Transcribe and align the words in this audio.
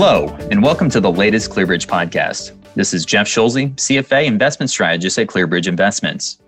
Hello, 0.00 0.28
and 0.52 0.62
welcome 0.62 0.88
to 0.90 1.00
the 1.00 1.10
latest 1.10 1.50
ClearBridge 1.50 1.88
podcast. 1.88 2.52
This 2.76 2.94
is 2.94 3.04
Jeff 3.04 3.26
Schulze, 3.26 3.56
CFA 3.56 4.26
investment 4.26 4.70
strategist 4.70 5.18
at 5.18 5.26
ClearBridge 5.26 5.66
Investments. 5.66 6.38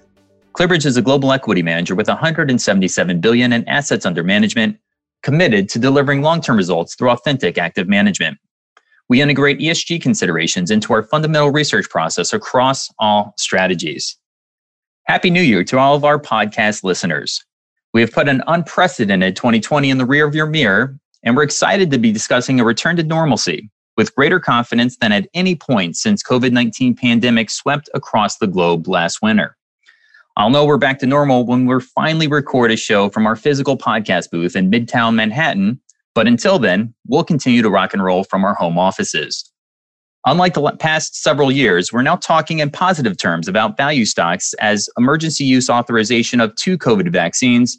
ClearBridge 0.52 0.86
is 0.86 0.96
a 0.96 1.02
global 1.02 1.32
equity 1.32 1.60
manager 1.60 1.96
with 1.96 2.06
177 2.06 3.20
billion 3.20 3.52
in 3.52 3.68
assets 3.68 4.06
under 4.06 4.22
management, 4.22 4.78
committed 5.24 5.68
to 5.70 5.80
delivering 5.80 6.22
long-term 6.22 6.56
results 6.56 6.94
through 6.94 7.10
authentic 7.10 7.58
active 7.58 7.88
management. 7.88 8.38
We 9.08 9.20
integrate 9.20 9.58
ESG 9.58 10.00
considerations 10.00 10.70
into 10.70 10.92
our 10.92 11.02
fundamental 11.02 11.50
research 11.50 11.90
process 11.90 12.32
across 12.32 12.88
all 13.00 13.34
strategies. 13.36 14.16
Happy 15.08 15.28
New 15.28 15.42
Year 15.42 15.64
to 15.64 15.76
all 15.76 15.96
of 15.96 16.04
our 16.04 16.20
podcast 16.20 16.84
listeners. 16.84 17.44
We 17.94 18.00
have 18.00 18.12
put 18.12 18.28
an 18.28 18.44
unprecedented 18.46 19.34
2020 19.34 19.90
in 19.90 19.98
the 19.98 20.06
rear 20.06 20.24
of 20.24 20.36
your 20.36 20.46
mirror, 20.46 21.00
and 21.22 21.36
we're 21.36 21.42
excited 21.42 21.90
to 21.90 21.98
be 21.98 22.12
discussing 22.12 22.60
a 22.60 22.64
return 22.64 22.96
to 22.96 23.02
normalcy 23.02 23.70
with 23.96 24.14
greater 24.14 24.40
confidence 24.40 24.96
than 24.96 25.12
at 25.12 25.28
any 25.34 25.54
point 25.54 25.96
since 25.96 26.22
COVID-19 26.22 26.98
pandemic 26.98 27.50
swept 27.50 27.88
across 27.94 28.38
the 28.38 28.46
globe 28.46 28.88
last 28.88 29.20
winter. 29.22 29.56
I'll 30.36 30.50
know 30.50 30.64
we're 30.64 30.78
back 30.78 30.98
to 31.00 31.06
normal 31.06 31.44
when 31.44 31.66
we're 31.66 31.80
finally 31.80 32.26
record 32.26 32.70
a 32.70 32.76
show 32.76 33.10
from 33.10 33.26
our 33.26 33.36
physical 33.36 33.76
podcast 33.76 34.30
booth 34.30 34.56
in 34.56 34.70
Midtown 34.70 35.14
Manhattan, 35.14 35.80
but 36.14 36.26
until 36.26 36.58
then, 36.58 36.94
we'll 37.06 37.24
continue 37.24 37.62
to 37.62 37.70
rock 37.70 37.92
and 37.92 38.02
roll 38.02 38.24
from 38.24 38.44
our 38.44 38.54
home 38.54 38.78
offices. 38.78 39.50
Unlike 40.26 40.54
the 40.54 40.76
past 40.78 41.22
several 41.22 41.50
years, 41.50 41.92
we're 41.92 42.02
now 42.02 42.16
talking 42.16 42.58
in 42.58 42.70
positive 42.70 43.16
terms 43.16 43.48
about 43.48 43.76
value 43.76 44.04
stocks 44.04 44.52
as 44.54 44.88
emergency 44.98 45.44
use 45.44 45.70
authorization 45.70 46.40
of 46.40 46.54
two 46.56 46.76
COVID 46.76 47.10
vaccines, 47.10 47.78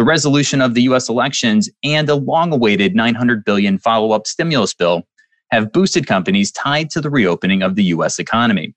the 0.00 0.04
resolution 0.04 0.62
of 0.62 0.72
the 0.72 0.80
US 0.84 1.10
elections, 1.10 1.68
and 1.84 2.08
a 2.08 2.14
long 2.14 2.54
awaited 2.54 2.94
900 2.94 3.44
billion 3.44 3.76
follow 3.76 4.12
up 4.12 4.26
stimulus 4.26 4.72
bill 4.72 5.06
have 5.50 5.72
boosted 5.72 6.06
companies 6.06 6.50
tied 6.50 6.88
to 6.88 7.02
the 7.02 7.10
reopening 7.10 7.62
of 7.62 7.74
the 7.74 7.84
US 7.84 8.18
economy. 8.18 8.74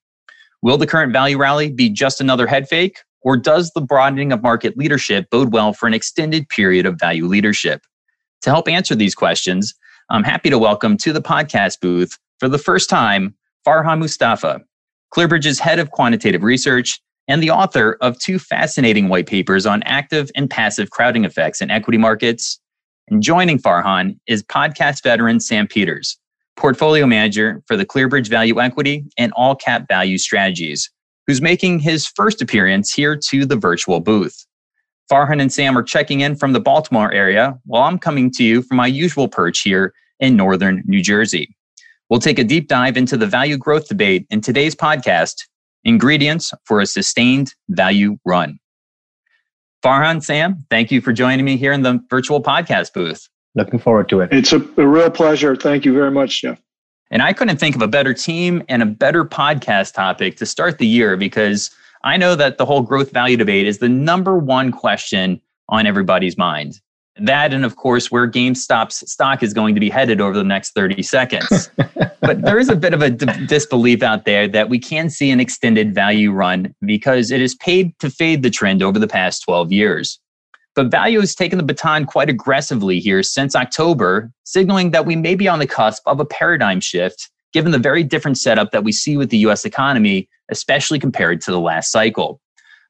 Will 0.64 0.78
the 0.78 0.86
current 0.86 1.14
value 1.14 1.38
rally 1.38 1.72
be 1.72 1.90
just 1.90 2.20
another 2.20 2.46
head 2.46 2.68
fake, 2.68 2.98
or 3.22 3.38
does 3.38 3.72
the 3.72 3.80
broadening 3.80 4.34
of 4.34 4.44
market 4.44 4.76
leadership 4.76 5.30
bode 5.30 5.54
well 5.54 5.72
for 5.72 5.88
an 5.88 5.94
extended 5.94 6.50
period 6.50 6.86
of 6.86 7.00
value 7.00 7.26
leadership? 7.26 7.84
To 8.42 8.50
help 8.50 8.68
answer 8.68 8.94
these 8.94 9.16
questions, 9.16 9.74
I'm 10.10 10.26
happy 10.26 10.50
to 10.50 10.60
welcome 10.60 10.98
to 10.98 11.14
the 11.14 11.22
podcast 11.22 11.80
booth 11.80 12.20
for 12.42 12.50
the 12.50 12.58
first 12.58 12.90
time, 12.90 13.34
Farhan 13.66 14.00
Mustafa, 14.00 14.60
ClearBridge's 15.16 15.60
head 15.60 15.80
of 15.80 15.92
quantitative 15.92 16.44
research 16.44 17.00
and 17.28 17.42
the 17.42 17.52
author 17.52 17.98
of 18.02 18.20
two 18.20 18.40
fascinating 18.40 19.10
white 19.10 19.28
papers 19.28 19.66
on 19.66 19.84
active 19.84 20.30
and 20.36 20.50
passive 20.50 20.90
crowding 20.90 21.26
effects 21.26 21.62
in 21.62 21.72
equity 21.72 21.98
markets. 21.98 22.60
And 23.10 23.22
joining 23.22 23.60
Farhan 23.60 24.18
is 24.28 24.44
podcast 24.44 25.04
veteran 25.04 25.40
Sam 25.40 25.68
Peters, 25.68 26.18
portfolio 26.56 27.06
manager 27.06 27.62
for 27.68 27.76
the 27.76 27.86
ClearBridge 27.86 28.28
Value 28.28 28.62
Equity 28.62 29.06
and 29.18 29.32
All 29.36 29.56
Cap 29.56 29.86
Value 29.88 30.18
Strategies, 30.18 30.90
who's 31.28 31.42
making 31.42 31.80
his 31.80 32.08
first 32.08 32.42
appearance 32.42 32.94
here 32.94 33.18
to 33.30 33.46
the 33.46 33.56
virtual 33.56 34.00
booth. 34.00 34.46
Farhan 35.12 35.42
and 35.42 35.52
Sam 35.52 35.78
are 35.78 35.84
checking 35.84 36.22
in 36.22 36.36
from 36.36 36.54
the 36.54 36.62
Baltimore 36.62 37.12
area, 37.12 37.58
while 37.66 37.84
I'm 37.84 38.00
coming 38.00 38.32
to 38.32 38.44
you 38.44 38.62
from 38.62 38.78
my 38.78 38.88
usual 38.88 39.28
perch 39.28 39.60
here 39.60 39.94
in 40.20 40.36
northern 40.36 40.82
New 40.86 41.02
Jersey. 41.02 41.56
We'll 42.10 42.22
take 42.22 42.40
a 42.40 42.44
deep 42.44 42.68
dive 42.68 42.96
into 42.96 43.18
the 43.18 43.28
value 43.28 43.58
growth 43.58 43.88
debate 43.88 44.26
in 44.30 44.40
today's 44.40 44.76
podcast 44.76 45.36
Ingredients 45.86 46.54
for 46.66 46.80
a 46.80 46.86
Sustained 46.86 47.54
Value 47.70 48.18
Run. 48.26 48.60
Farhan, 49.84 50.24
Sam, 50.24 50.66
thank 50.70 50.92
you 50.92 51.02
for 51.02 51.12
joining 51.12 51.44
me 51.44 51.58
here 51.58 51.74
in 51.74 51.82
the 51.82 52.02
virtual 52.10 52.42
podcast 52.42 52.94
booth. 52.94 53.28
Looking 53.56 53.80
forward 53.80 54.08
to 54.10 54.22
it. 54.22 54.32
It's 54.32 54.54
a, 54.54 54.58
a 54.78 54.88
real 54.88 55.12
pleasure. 55.12 55.56
Thank 55.56 55.86
you 55.86 55.94
very 55.94 56.10
much, 56.10 56.42
Jeff. 56.42 56.60
And 57.12 57.22
I 57.22 57.34
couldn't 57.34 57.58
think 57.58 57.76
of 57.76 57.82
a 57.82 57.88
better 57.88 58.14
team 58.14 58.64
and 58.70 58.82
a 58.82 58.86
better 58.88 59.26
podcast 59.26 59.94
topic 59.94 60.38
to 60.38 60.46
start 60.46 60.80
the 60.80 60.88
year 60.88 61.18
because 61.18 61.70
I 62.04 62.18
know 62.18 62.36
that 62.36 62.58
the 62.58 62.66
whole 62.66 62.82
growth 62.82 63.12
value 63.12 63.38
debate 63.38 63.68
is 63.68 63.78
the 63.78 63.90
number 63.90 64.38
one 64.38 64.72
question 64.72 65.40
on 65.70 65.86
everybody's 65.86 66.38
mind. 66.38 66.80
That, 67.18 67.54
and 67.54 67.64
of 67.64 67.76
course, 67.76 68.10
where 68.12 68.28
GameStop's 68.28 69.10
stock 69.12 69.44
is 69.44 69.54
going 69.54 69.76
to 69.76 69.80
be 69.80 69.90
headed 69.90 70.20
over 70.20 70.36
the 70.36 70.44
next 70.44 70.72
30 70.72 71.04
seconds. 71.04 71.70
but 72.22 72.42
there 72.42 72.58
is 72.58 72.70
a 72.70 72.76
bit 72.76 72.94
of 72.94 73.04
a 73.04 73.12
d- 73.12 73.46
disbelief 73.46 74.02
out 74.02 74.26
there 74.26 74.48
that 74.48 74.70
we 74.70 74.80
can 74.80 75.10
see 75.12 75.30
an 75.30 75.40
extended 75.40 75.94
value 75.94 76.32
run 76.32 76.74
because 76.82 77.30
it 77.30 77.40
has 77.40 77.54
paid 77.56 77.98
to 78.00 78.10
fade 78.10 78.42
the 78.42 78.50
trend 78.50 78.82
over 78.82 78.98
the 78.98 79.08
past 79.08 79.44
12 79.44 79.72
years. 79.72 80.20
But 80.76 80.90
value 80.90 81.20
has 81.20 81.36
taken 81.36 81.60
the 81.60 81.64
baton 81.64 82.06
quite 82.06 82.30
aggressively 82.30 83.00
here 83.00 83.22
since 83.22 83.56
October, 83.56 84.32
signaling 84.44 84.90
that 84.90 85.06
we 85.06 85.16
may 85.16 85.36
be 85.36 85.48
on 85.48 85.60
the 85.60 85.68
cusp 85.68 86.02
of 86.08 86.20
a 86.20 86.26
paradigm 86.26 86.80
shift 86.80 87.30
given 87.54 87.72
the 87.72 87.78
very 87.78 88.04
different 88.04 88.38
setup 88.38 88.72
that 88.72 88.84
we 88.84 88.92
see 88.92 89.16
with 89.16 89.30
the 89.30 89.38
US 89.38 89.64
economy, 89.64 90.28
especially 90.50 91.00
compared 91.00 91.40
to 91.42 91.52
the 91.52 91.60
last 91.60 91.92
cycle. 91.92 92.42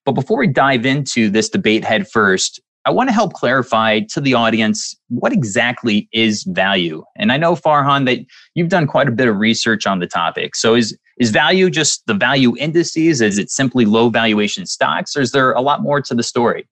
But 0.05 0.13
before 0.13 0.37
we 0.37 0.47
dive 0.47 0.85
into 0.85 1.29
this 1.29 1.49
debate 1.49 1.83
head 1.83 2.09
first, 2.09 2.61
I 2.85 2.91
want 2.91 3.09
to 3.09 3.13
help 3.13 3.33
clarify 3.33 4.01
to 4.09 4.19
the 4.19 4.33
audience 4.33 4.95
what 5.07 5.31
exactly 5.31 6.09
is 6.11 6.43
value. 6.43 7.03
And 7.15 7.31
I 7.31 7.37
know 7.37 7.55
Farhan 7.55 8.05
that 8.05 8.19
you've 8.55 8.69
done 8.69 8.87
quite 8.87 9.07
a 9.07 9.11
bit 9.11 9.27
of 9.27 9.37
research 9.37 9.87
on 9.87 9.99
the 9.99 10.07
topic. 10.07 10.55
So 10.55 10.75
is 10.75 10.97
is 11.19 11.29
value 11.29 11.69
just 11.69 12.05
the 12.07 12.13
value 12.13 12.57
indices? 12.57 13.21
Is 13.21 13.37
it 13.37 13.51
simply 13.51 13.85
low 13.85 14.09
valuation 14.09 14.65
stocks, 14.65 15.15
or 15.15 15.21
is 15.21 15.31
there 15.31 15.51
a 15.51 15.61
lot 15.61 15.81
more 15.81 16.01
to 16.01 16.15
the 16.15 16.23
story? 16.23 16.67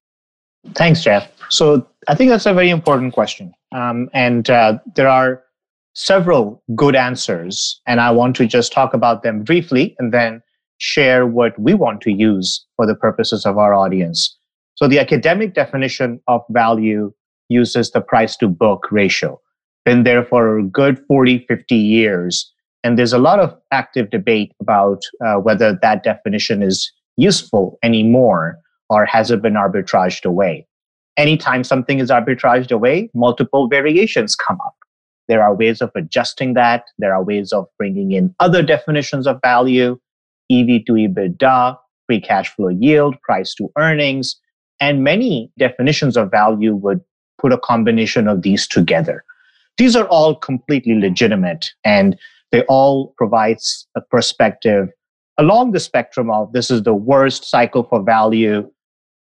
Thanks, 0.74 1.04
Jeff. 1.04 1.32
So 1.50 1.88
I 2.08 2.16
think 2.16 2.32
that's 2.32 2.46
a 2.46 2.54
very 2.54 2.72
important 2.72 3.14
question, 3.14 3.54
um, 3.72 4.10
and 4.14 4.50
uh, 4.50 4.80
there 4.96 5.08
are 5.08 5.44
several 5.94 6.64
good 6.76 6.96
answers, 6.96 7.80
and 7.86 8.02
I 8.02 8.12
want 8.12 8.36
to 8.38 8.48
just 8.48 8.74
talk 8.74 8.94
about 8.94 9.22
them 9.24 9.44
briefly, 9.44 9.96
and 10.00 10.12
then 10.12 10.42
share 10.80 11.28
what 11.28 11.58
we 11.60 11.76
want 11.76 12.02
to 12.02 12.12
use 12.12 12.66
for 12.76 12.88
the 12.88 12.96
purposes 12.96 13.46
of 13.46 13.58
our 13.58 13.74
audience. 13.74 14.36
So 14.82 14.88
the 14.88 14.98
academic 14.98 15.54
definition 15.54 16.20
of 16.28 16.42
value 16.50 17.14
uses 17.50 17.92
the 17.92 18.02
price 18.02 18.36
to 18.38 18.48
book 18.48 18.88
ratio. 18.90 19.40
Been 19.86 20.04
there 20.04 20.26
for 20.26 20.58
a 20.58 20.64
good 20.64 21.00
40, 21.08 21.46
50 21.48 21.76
years. 21.76 22.52
And 22.84 22.98
there's 22.98 23.14
a 23.14 23.20
lot 23.20 23.40
of 23.40 23.56
active 23.70 24.10
debate 24.10 24.54
about 24.60 25.04
uh, 25.24 25.36
whether 25.36 25.78
that 25.84 26.02
definition 26.04 26.64
is 26.64 26.92
useful 27.16 27.78
anymore 27.84 28.58
or 28.90 29.06
has 29.06 29.30
it 29.30 29.44
been 29.44 29.54
arbitraged 29.54 30.26
away. 30.26 30.66
Anytime 31.16 31.64
something 31.64 32.00
is 32.00 32.10
arbitraged 32.10 32.72
away, 32.72 33.12
multiple 33.14 33.68
variations 33.68 34.36
come 34.36 34.58
up. 34.66 34.74
There 35.28 35.44
are 35.44 35.54
ways 35.54 35.82
of 35.82 35.92
adjusting 35.94 36.56
that. 36.56 36.86
There 36.98 37.14
are 37.14 37.24
ways 37.24 37.54
of 37.54 37.68
bringing 37.78 38.14
in 38.14 38.34
other 38.40 38.64
definitions 38.64 39.28
of 39.28 39.40
value, 39.44 40.00
EV 40.50 40.86
to 40.88 40.94
EBITDA, 40.94 41.78
free 42.08 42.20
cash 42.20 42.50
flow 42.56 42.70
yield, 42.70 43.22
price 43.22 43.54
to 43.56 43.70
earnings. 43.78 44.38
And 44.82 45.04
many 45.04 45.52
definitions 45.58 46.18
of 46.18 46.30
value 46.30 46.76
would 46.76 47.00
put 47.40 47.54
a 47.54 47.58
combination 47.58 48.28
of 48.28 48.42
these 48.42 48.68
together. 48.68 49.24
These 49.78 49.96
are 49.96 50.08
all 50.08 50.36
completely 50.36 50.96
legitimate 51.00 51.72
and 51.86 52.18
they 52.52 52.64
all 52.64 53.14
provide 53.18 53.58
a 53.96 54.02
perspective 54.02 54.90
along 55.38 55.72
the 55.72 55.80
spectrum 55.80 56.30
of 56.30 56.52
this 56.54 56.70
is 56.70 56.84
the 56.84 56.94
worst 56.94 57.50
cycle 57.50 57.84
for 57.84 58.04
value 58.04 58.70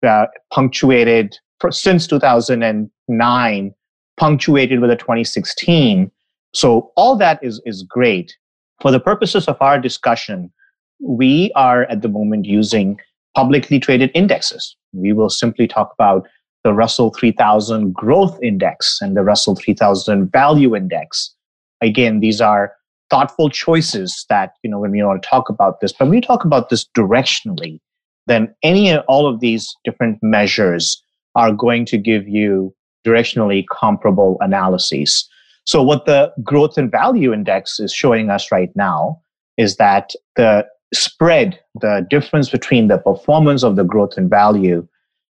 uh, 0.06 0.26
punctuated 0.52 1.38
for, 1.60 1.70
since 1.70 2.06
2009 2.06 3.74
punctuated 4.18 4.80
with 4.80 4.90
a 4.90 4.96
2016 4.96 6.10
so 6.52 6.92
all 6.96 7.16
that 7.16 7.38
is 7.42 7.60
is 7.64 7.82
great 7.84 8.36
for 8.80 8.90
the 8.90 9.00
purposes 9.00 9.46
of 9.48 9.56
our 9.60 9.78
discussion 9.78 10.52
we 11.00 11.50
are 11.54 11.84
at 11.84 12.02
the 12.02 12.08
moment 12.08 12.44
using 12.44 12.98
publicly 13.34 13.78
traded 13.78 14.10
indexes. 14.14 14.76
We 14.92 15.12
will 15.12 15.30
simply 15.30 15.66
talk 15.66 15.92
about 15.92 16.26
the 16.64 16.74
Russell 16.74 17.10
3000 17.10 17.94
Growth 17.94 18.38
Index 18.42 18.98
and 19.00 19.16
the 19.16 19.22
Russell 19.22 19.56
3000 19.56 20.30
Value 20.30 20.76
Index. 20.76 21.34
Again, 21.80 22.20
these 22.20 22.40
are 22.40 22.74
thoughtful 23.08 23.48
choices 23.50 24.24
that, 24.28 24.54
you 24.62 24.70
know, 24.70 24.78
when 24.78 24.90
we 24.90 25.02
want 25.02 25.22
to 25.22 25.28
talk 25.28 25.48
about 25.48 25.80
this, 25.80 25.92
but 25.92 26.04
when 26.04 26.16
we 26.16 26.20
talk 26.20 26.44
about 26.44 26.68
this 26.68 26.86
directionally, 26.96 27.80
then 28.26 28.54
any 28.62 28.88
and 28.88 29.02
all 29.08 29.26
of 29.26 29.40
these 29.40 29.74
different 29.84 30.18
measures 30.22 31.02
are 31.34 31.52
going 31.52 31.84
to 31.86 31.98
give 31.98 32.28
you 32.28 32.74
directionally 33.06 33.64
comparable 33.72 34.36
analyses. 34.40 35.28
So 35.64 35.82
what 35.82 36.06
the 36.06 36.32
growth 36.42 36.76
and 36.76 36.90
value 36.90 37.32
index 37.32 37.80
is 37.80 37.92
showing 37.92 38.30
us 38.30 38.52
right 38.52 38.70
now 38.74 39.20
is 39.56 39.76
that 39.76 40.10
the 40.36 40.66
spread, 40.92 41.58
the 41.80 42.06
difference 42.10 42.50
between 42.50 42.88
the 42.88 42.98
performance 42.98 43.62
of 43.62 43.76
the 43.76 43.84
growth 43.84 44.16
and 44.16 44.28
value 44.28 44.86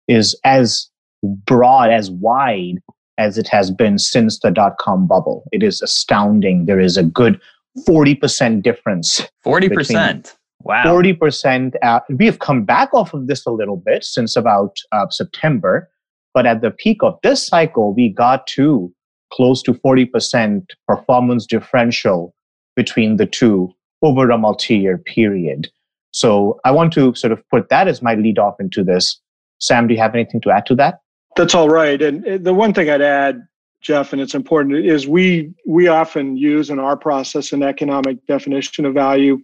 is 0.08 0.38
as 0.44 0.88
broad, 1.22 1.90
as 1.90 2.10
wide 2.10 2.78
as 3.18 3.38
it 3.38 3.48
has 3.48 3.70
been 3.70 3.98
since 3.98 4.40
the 4.40 4.50
dot 4.50 4.76
com 4.78 5.06
bubble. 5.06 5.44
It 5.52 5.62
is 5.62 5.80
astounding. 5.80 6.66
There 6.66 6.80
is 6.80 6.96
a 6.96 7.02
good 7.02 7.40
40% 7.88 8.62
difference. 8.62 9.26
40%. 9.44 10.34
Wow. 10.62 10.84
40%. 10.84 11.74
Uh, 11.82 12.00
we 12.10 12.26
have 12.26 12.40
come 12.40 12.64
back 12.64 12.92
off 12.92 13.14
of 13.14 13.26
this 13.26 13.46
a 13.46 13.50
little 13.50 13.76
bit 13.76 14.04
since 14.04 14.36
about 14.36 14.76
uh, 14.92 15.08
September. 15.08 15.90
But 16.34 16.44
at 16.46 16.60
the 16.60 16.70
peak 16.70 17.02
of 17.02 17.18
this 17.22 17.46
cycle, 17.46 17.94
we 17.94 18.10
got 18.10 18.46
to 18.48 18.92
close 19.32 19.62
to 19.62 19.72
40% 19.74 20.66
performance 20.86 21.46
differential 21.46 22.34
between 22.74 23.16
the 23.16 23.26
two 23.26 23.72
over 24.02 24.30
a 24.30 24.38
multi 24.38 24.76
year 24.76 24.98
period. 24.98 25.68
So 26.12 26.60
I 26.64 26.70
want 26.70 26.92
to 26.94 27.14
sort 27.14 27.32
of 27.32 27.46
put 27.50 27.68
that 27.68 27.88
as 27.88 28.02
my 28.02 28.14
lead 28.14 28.38
off 28.38 28.58
into 28.60 28.82
this. 28.82 29.20
Sam, 29.58 29.86
do 29.86 29.94
you 29.94 30.00
have 30.00 30.14
anything 30.14 30.40
to 30.42 30.50
add 30.50 30.66
to 30.66 30.74
that? 30.76 31.00
That's 31.36 31.54
all 31.54 31.68
right. 31.68 32.00
And 32.00 32.44
the 32.44 32.54
one 32.54 32.72
thing 32.72 32.88
I'd 32.88 33.02
add, 33.02 33.46
Jeff, 33.82 34.12
and 34.12 34.22
it's 34.22 34.34
important, 34.34 34.86
is 34.86 35.06
we 35.06 35.52
we 35.66 35.88
often 35.88 36.36
use 36.36 36.70
in 36.70 36.78
our 36.78 36.96
process 36.96 37.52
an 37.52 37.62
economic 37.62 38.24
definition 38.26 38.86
of 38.86 38.94
value. 38.94 39.38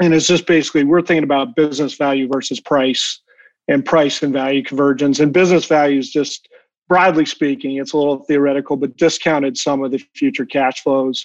And 0.00 0.14
it's 0.14 0.26
just 0.26 0.46
basically 0.46 0.84
we're 0.84 1.02
thinking 1.02 1.24
about 1.24 1.54
business 1.54 1.94
value 1.94 2.26
versus 2.26 2.60
price 2.60 3.20
and 3.68 3.84
price 3.84 4.22
and 4.22 4.32
value 4.32 4.62
convergence. 4.62 5.20
And 5.20 5.32
business 5.32 5.66
value 5.66 5.98
is 5.98 6.10
just 6.10 6.48
broadly 6.88 7.26
speaking, 7.26 7.76
it's 7.76 7.92
a 7.92 7.96
little 7.98 8.24
theoretical, 8.24 8.76
but 8.76 8.96
discounted 8.96 9.56
sum 9.56 9.84
of 9.84 9.92
the 9.92 10.02
future 10.14 10.44
cash 10.44 10.82
flows 10.82 11.24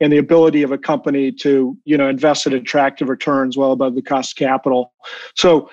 and 0.00 0.12
the 0.12 0.18
ability 0.18 0.62
of 0.62 0.72
a 0.72 0.78
company 0.78 1.30
to 1.30 1.76
you 1.84 1.96
know 1.96 2.08
invest 2.08 2.46
at 2.46 2.52
attractive 2.52 3.08
returns 3.08 3.56
well 3.56 3.72
above 3.72 3.94
the 3.94 4.02
cost 4.02 4.32
of 4.32 4.36
capital. 4.36 4.92
So 5.34 5.70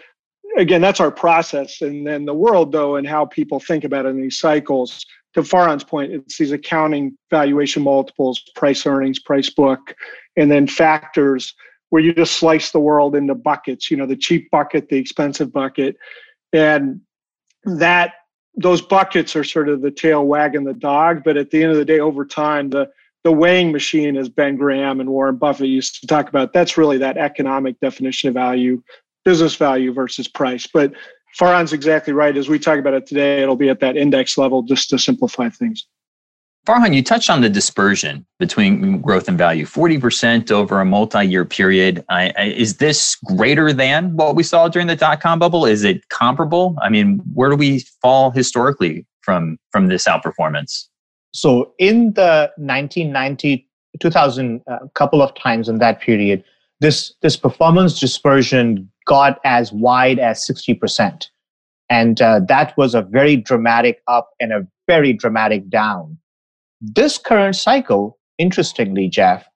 again 0.57 0.81
that's 0.81 0.99
our 0.99 1.11
process. 1.11 1.81
And 1.81 2.05
then 2.05 2.25
the 2.25 2.33
world 2.33 2.71
though 2.71 2.95
and 2.95 3.07
how 3.07 3.25
people 3.25 3.59
think 3.59 3.83
about 3.83 4.05
it 4.05 4.09
in 4.09 4.21
these 4.21 4.39
cycles 4.39 5.05
to 5.33 5.41
Farhan's 5.41 5.83
point 5.83 6.11
it's 6.11 6.37
these 6.37 6.51
accounting 6.51 7.17
valuation 7.29 7.83
multiples 7.83 8.41
price 8.55 8.85
earnings 8.85 9.19
price 9.19 9.49
book 9.49 9.95
and 10.35 10.51
then 10.51 10.67
factors 10.67 11.53
where 11.89 12.01
you 12.01 12.13
just 12.13 12.37
slice 12.37 12.71
the 12.71 12.79
world 12.79 13.15
into 13.15 13.35
buckets 13.35 13.89
you 13.89 13.97
know 13.97 14.05
the 14.05 14.15
cheap 14.15 14.49
bucket 14.51 14.89
the 14.89 14.97
expensive 14.97 15.51
bucket. 15.51 15.97
And 16.53 17.01
that 17.63 18.13
those 18.55 18.81
buckets 18.81 19.35
are 19.35 19.43
sort 19.43 19.69
of 19.69 19.81
the 19.81 19.91
tail 19.91 20.25
wagging 20.25 20.63
the 20.63 20.73
dog. 20.73 21.23
But 21.23 21.37
at 21.37 21.51
the 21.51 21.61
end 21.61 21.71
of 21.71 21.77
the 21.77 21.85
day 21.85 21.99
over 21.99 22.25
time 22.25 22.69
the 22.69 22.89
the 23.27 23.31
weighing 23.33 23.73
machine, 23.73 24.15
as 24.15 24.29
Ben 24.29 24.55
Graham 24.55 25.01
and 25.01 25.09
Warren 25.09 25.35
Buffett 25.35 25.67
used 25.67 25.99
to 25.99 26.07
talk 26.07 26.29
about, 26.29 26.53
that's 26.53 26.77
really 26.77 26.97
that 26.99 27.17
economic 27.17 27.77
definition 27.81 28.29
of 28.29 28.35
value, 28.35 28.81
business 29.25 29.53
value 29.53 29.91
versus 29.91 30.29
price. 30.29 30.65
But 30.65 30.93
Farhan's 31.37 31.73
exactly 31.73 32.13
right. 32.13 32.37
As 32.37 32.47
we 32.47 32.57
talk 32.57 32.79
about 32.79 32.93
it 32.93 33.05
today, 33.05 33.43
it'll 33.43 33.57
be 33.57 33.67
at 33.67 33.81
that 33.81 33.97
index 33.97 34.37
level 34.37 34.61
just 34.61 34.89
to 34.91 34.97
simplify 34.97 35.49
things. 35.49 35.85
Farhan, 36.65 36.95
you 36.95 37.03
touched 37.03 37.29
on 37.29 37.41
the 37.41 37.49
dispersion 37.49 38.25
between 38.39 39.01
growth 39.01 39.27
and 39.27 39.37
value 39.37 39.65
40% 39.65 40.49
over 40.49 40.79
a 40.79 40.85
multi 40.85 41.25
year 41.25 41.43
period. 41.43 42.05
I, 42.07 42.31
I, 42.37 42.43
is 42.45 42.77
this 42.77 43.17
greater 43.25 43.73
than 43.73 44.15
what 44.15 44.37
we 44.37 44.43
saw 44.43 44.69
during 44.69 44.87
the 44.87 44.95
dot 44.95 45.19
com 45.19 45.37
bubble? 45.37 45.65
Is 45.65 45.83
it 45.83 46.07
comparable? 46.07 46.77
I 46.81 46.87
mean, 46.87 47.19
where 47.33 47.49
do 47.49 47.57
we 47.57 47.79
fall 48.01 48.31
historically 48.31 49.05
from, 49.19 49.57
from 49.73 49.89
this 49.89 50.07
outperformance? 50.07 50.85
So 51.37 51.73
in 51.77 52.13
the 52.13 52.51
1990, 52.57 53.69
2000, 53.99 54.61
a 54.67 54.71
uh, 54.71 54.79
couple 54.95 55.21
of 55.21 55.35
times 55.35 55.69
in 55.69 55.77
that 55.77 56.01
period, 56.01 56.43
this, 56.79 57.13
this 57.21 57.37
performance 57.37 57.99
dispersion 57.99 58.89
got 59.05 59.39
as 59.45 59.71
wide 59.71 60.17
as 60.17 60.43
60%. 60.47 61.27
And 61.91 62.19
uh, 62.21 62.41
that 62.47 62.75
was 62.75 62.95
a 62.95 63.03
very 63.03 63.35
dramatic 63.35 64.01
up 64.07 64.31
and 64.39 64.51
a 64.51 64.67
very 64.87 65.13
dramatic 65.13 65.69
down. 65.69 66.17
This 66.81 67.19
current 67.19 67.55
cycle, 67.55 68.17
interestingly, 68.39 69.07
Jeff, 69.07 69.47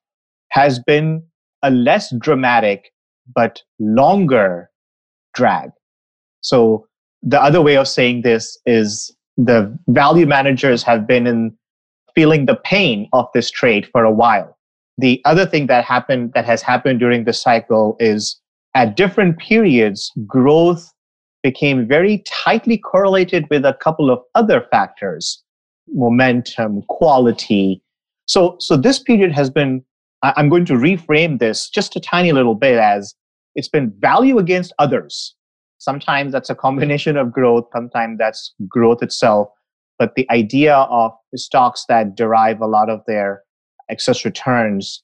has 0.50 0.78
been 0.78 1.24
a 1.64 1.72
less 1.72 2.14
dramatic 2.20 2.92
but 3.34 3.64
longer 3.80 4.70
drag. 5.34 5.72
So 6.42 6.88
the 7.24 7.42
other 7.42 7.62
way 7.62 7.76
of 7.76 7.88
saying 7.88 8.22
this 8.22 8.60
is 8.68 9.16
the 9.36 9.76
value 9.88 10.28
managers 10.28 10.84
have 10.84 11.08
been 11.08 11.26
in 11.26 11.58
feeling 12.16 12.46
the 12.46 12.56
pain 12.56 13.08
of 13.14 13.28
this 13.34 13.50
trade 13.50 13.88
for 13.92 14.04
a 14.04 14.12
while. 14.12 14.58
The 14.98 15.22
other 15.26 15.46
thing 15.46 15.68
that 15.68 15.86
happened 15.86 16.34
that 16.34 16.46
has 16.46 16.62
happened 16.62 17.00
during 17.00 17.24
the 17.24 17.34
cycle 17.34 17.96
is 18.00 18.40
at 18.76 18.96
different 18.96 19.38
periods, 19.40 20.12
growth 20.26 20.92
became 21.44 21.88
very 21.88 22.24
tightly 22.26 22.78
correlated 22.78 23.48
with 23.50 23.66
a 23.66 23.74
couple 23.74 24.12
of 24.12 24.20
other 24.36 24.66
factors 24.72 25.44
momentum, 25.94 26.84
quality. 26.84 27.82
So, 28.28 28.56
so 28.60 28.78
this 28.78 29.00
period 29.00 29.32
has 29.34 29.50
been, 29.50 29.84
I'm 30.24 30.50
going 30.50 30.66
to 30.66 30.74
reframe 30.74 31.40
this 31.40 31.70
just 31.70 31.96
a 31.96 32.00
tiny 32.00 32.32
little 32.32 32.56
bit 32.56 32.78
as 32.78 33.14
it's 33.56 33.68
been 33.68 33.92
value 34.00 34.38
against 34.38 34.74
others. 34.80 35.36
Sometimes 35.80 36.32
that's 36.32 36.50
a 36.50 36.56
combination 36.56 37.18
of 37.18 37.32
growth, 37.32 37.66
sometimes 37.74 38.20
that's 38.20 38.54
growth 38.68 39.02
itself. 39.02 39.50
But 40.02 40.16
the 40.16 40.26
idea 40.32 40.74
of 40.76 41.12
stocks 41.36 41.86
that 41.88 42.16
derive 42.16 42.60
a 42.60 42.66
lot 42.66 42.90
of 42.90 43.02
their 43.06 43.44
excess 43.88 44.26
returns 44.26 45.04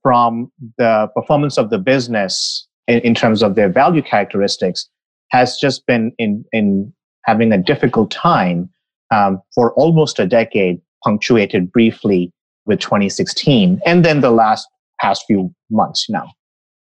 from 0.00 0.52
the 0.76 1.08
performance 1.16 1.58
of 1.58 1.70
the 1.70 1.78
business 1.78 2.68
in, 2.86 3.00
in 3.00 3.16
terms 3.16 3.42
of 3.42 3.56
their 3.56 3.68
value 3.68 4.00
characteristics 4.00 4.88
has 5.32 5.58
just 5.60 5.84
been 5.86 6.12
in, 6.18 6.44
in 6.52 6.92
having 7.24 7.50
a 7.50 7.58
difficult 7.58 8.12
time 8.12 8.70
um, 9.10 9.42
for 9.56 9.72
almost 9.72 10.20
a 10.20 10.26
decade, 10.26 10.80
punctuated 11.02 11.72
briefly 11.72 12.32
with 12.64 12.78
2016, 12.78 13.80
and 13.84 14.04
then 14.04 14.20
the 14.20 14.30
last 14.30 14.68
past 15.00 15.24
few 15.26 15.52
months 15.68 16.08
now. 16.08 16.30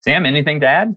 Sam, 0.04 0.26
anything 0.26 0.60
to 0.62 0.68
add? 0.68 0.96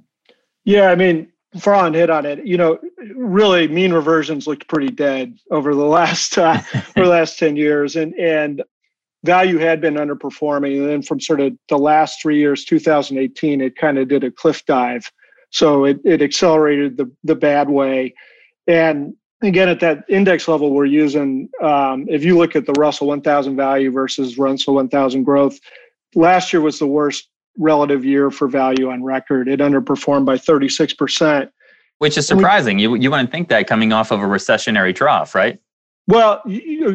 Yeah, 0.65 0.89
I 0.89 0.95
mean, 0.95 1.31
Farhan 1.57 1.95
hit 1.95 2.11
on 2.11 2.27
it. 2.27 2.47
You 2.47 2.57
know, 2.57 2.79
really, 3.15 3.69
mean 3.69 3.93
reversions 3.93 4.47
looked 4.47 4.69
pretty 4.69 4.91
dead 4.91 5.39
over 5.51 5.75
the 5.75 5.85
last 5.85 6.39
uh, 6.39 6.61
over 6.97 7.07
the 7.07 7.11
last 7.11 7.39
ten 7.39 7.57
years, 7.57 7.97
and 7.97 8.15
and 8.15 8.63
value 9.25 9.59
had 9.59 9.81
been 9.81 9.95
underperforming. 9.95 10.79
And 10.79 10.89
then 10.89 11.03
from 11.03 11.21
sort 11.21 11.41
of 11.41 11.53
the 11.69 11.79
last 11.79 12.23
three 12.23 12.39
years, 12.39 12.65
2018, 12.65 13.61
it 13.61 13.77
kind 13.77 13.99
of 13.99 14.09
did 14.09 14.25
a 14.25 14.31
cliff 14.31 14.65
dive. 14.67 15.11
So 15.51 15.85
it 15.85 16.01
it 16.05 16.23
accelerated 16.23 16.97
the 16.97 17.11
the 17.25 17.37
bad 17.37 17.69
way, 17.69 18.15
and 18.67 19.15
again 19.43 19.69
at 19.69 19.81
that 19.81 20.05
index 20.09 20.49
level 20.49 20.73
we're 20.73 20.87
using. 20.87 21.49
Um, 21.63 22.07
if 22.09 22.25
you 22.25 22.37
look 22.37 22.57
at 22.57 22.67
the 22.67 22.75
Russell 22.79 23.07
1000 23.09 23.57
value 23.57 23.91
versus 23.91 24.39
Russell 24.39 24.75
1000 24.75 25.25
growth, 25.25 25.59
last 26.15 26.53
year 26.53 26.61
was 26.61 26.79
the 26.79 26.87
worst 26.87 27.29
relative 27.59 28.05
year 28.05 28.31
for 28.31 28.49
value 28.49 28.91
on 28.91 29.03
record. 29.03 29.49
It 29.49 29.61
underperformed 29.61 30.25
by 30.25 30.37
36%. 30.37 31.51
Which 31.99 32.19
is 32.19 32.27
surprising. 32.27 32.77
We, 32.77 32.83
you, 32.83 32.95
you 32.97 33.11
wouldn't 33.11 33.33
think 33.33 33.49
that 33.49 33.67
coming 33.67 33.93
off 33.93 34.11
of 34.11 34.21
a 34.21 34.27
recessionary 34.27 34.95
trough, 34.95 35.35
right? 35.35 35.59
Well, 36.09 36.43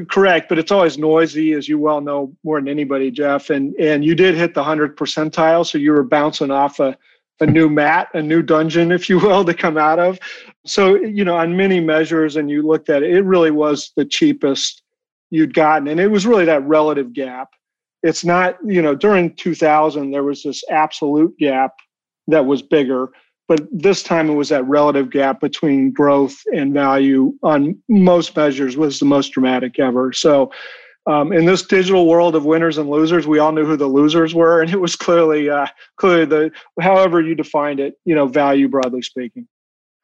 correct, 0.10 0.48
but 0.48 0.58
it's 0.58 0.72
always 0.72 0.98
noisy, 0.98 1.52
as 1.54 1.68
you 1.68 1.78
well 1.78 2.00
know 2.00 2.34
more 2.44 2.60
than 2.60 2.70
anybody, 2.70 3.12
Jeff. 3.12 3.50
And 3.50 3.76
and 3.76 4.06
you 4.06 4.16
did 4.16 4.36
hit 4.36 4.54
the 4.54 4.64
hundredth 4.64 4.96
percentile, 4.96 5.66
so 5.66 5.78
you 5.78 5.92
were 5.92 6.04
bouncing 6.04 6.50
off 6.50 6.80
a, 6.80 6.98
a 7.42 7.46
new 7.46 7.70
mat, 7.70 8.08
a 8.14 8.22
new 8.22 8.42
dungeon, 8.42 8.90
if 8.90 9.10
you 9.10 9.20
will, 9.20 9.44
to 9.44 9.54
come 9.54 9.78
out 9.78 10.00
of. 10.00 10.18
So 10.66 10.96
you 10.96 11.26
know, 11.26 11.36
on 11.36 11.58
many 11.58 11.82
measures, 11.82 12.38
and 12.38 12.50
you 12.50 12.62
looked 12.62 12.90
at 12.90 13.04
it, 13.04 13.12
it 13.12 13.24
really 13.24 13.52
was 13.52 13.92
the 13.98 14.06
cheapest 14.06 14.82
you'd 15.30 15.54
gotten, 15.54 15.90
and 15.90 16.00
it 16.00 16.08
was 16.08 16.26
really 16.26 16.46
that 16.46 16.66
relative 16.66 17.12
gap 17.12 17.50
it's 18.04 18.26
not 18.26 18.58
you 18.66 18.82
know 18.82 18.96
during 18.96 19.34
2000 19.36 20.12
there 20.12 20.24
was 20.24 20.44
this 20.44 20.64
absolute 20.70 21.38
gap 21.38 21.74
that 22.28 22.46
was 22.46 22.62
bigger 22.62 23.10
but 23.52 23.68
this 23.70 24.02
time 24.02 24.30
it 24.30 24.36
was 24.36 24.48
that 24.48 24.66
relative 24.66 25.10
gap 25.10 25.42
between 25.42 25.92
growth 25.92 26.38
and 26.56 26.74
value 26.74 27.34
on 27.44 27.78
most 27.90 28.34
measures 28.38 28.78
was 28.78 28.98
the 28.98 29.06
most 29.06 29.34
dramatic 29.34 29.78
ever. 29.78 30.14
So 30.14 30.54
um, 31.06 31.34
in 31.34 31.44
this 31.44 31.62
digital 31.62 32.08
world 32.08 32.34
of 32.34 32.46
winners 32.46 32.78
and 32.78 32.90
losers 32.90 33.28
we 33.28 33.40
all 33.40 33.52
knew 33.52 33.66
who 33.66 33.76
the 33.76 33.88
losers 33.88 34.34
were 34.34 34.62
and 34.62 34.72
it 34.72 34.80
was 34.80 34.96
clearly 34.96 35.50
uh, 35.50 35.68
clearly 35.98 36.24
the 36.24 36.52
however 36.80 37.20
you 37.22 37.36
defined 37.36 37.82
it 37.82 37.96
you 38.06 38.16
know 38.16 38.26
value 38.26 38.70
broadly 38.70 39.02
speaking 39.02 39.46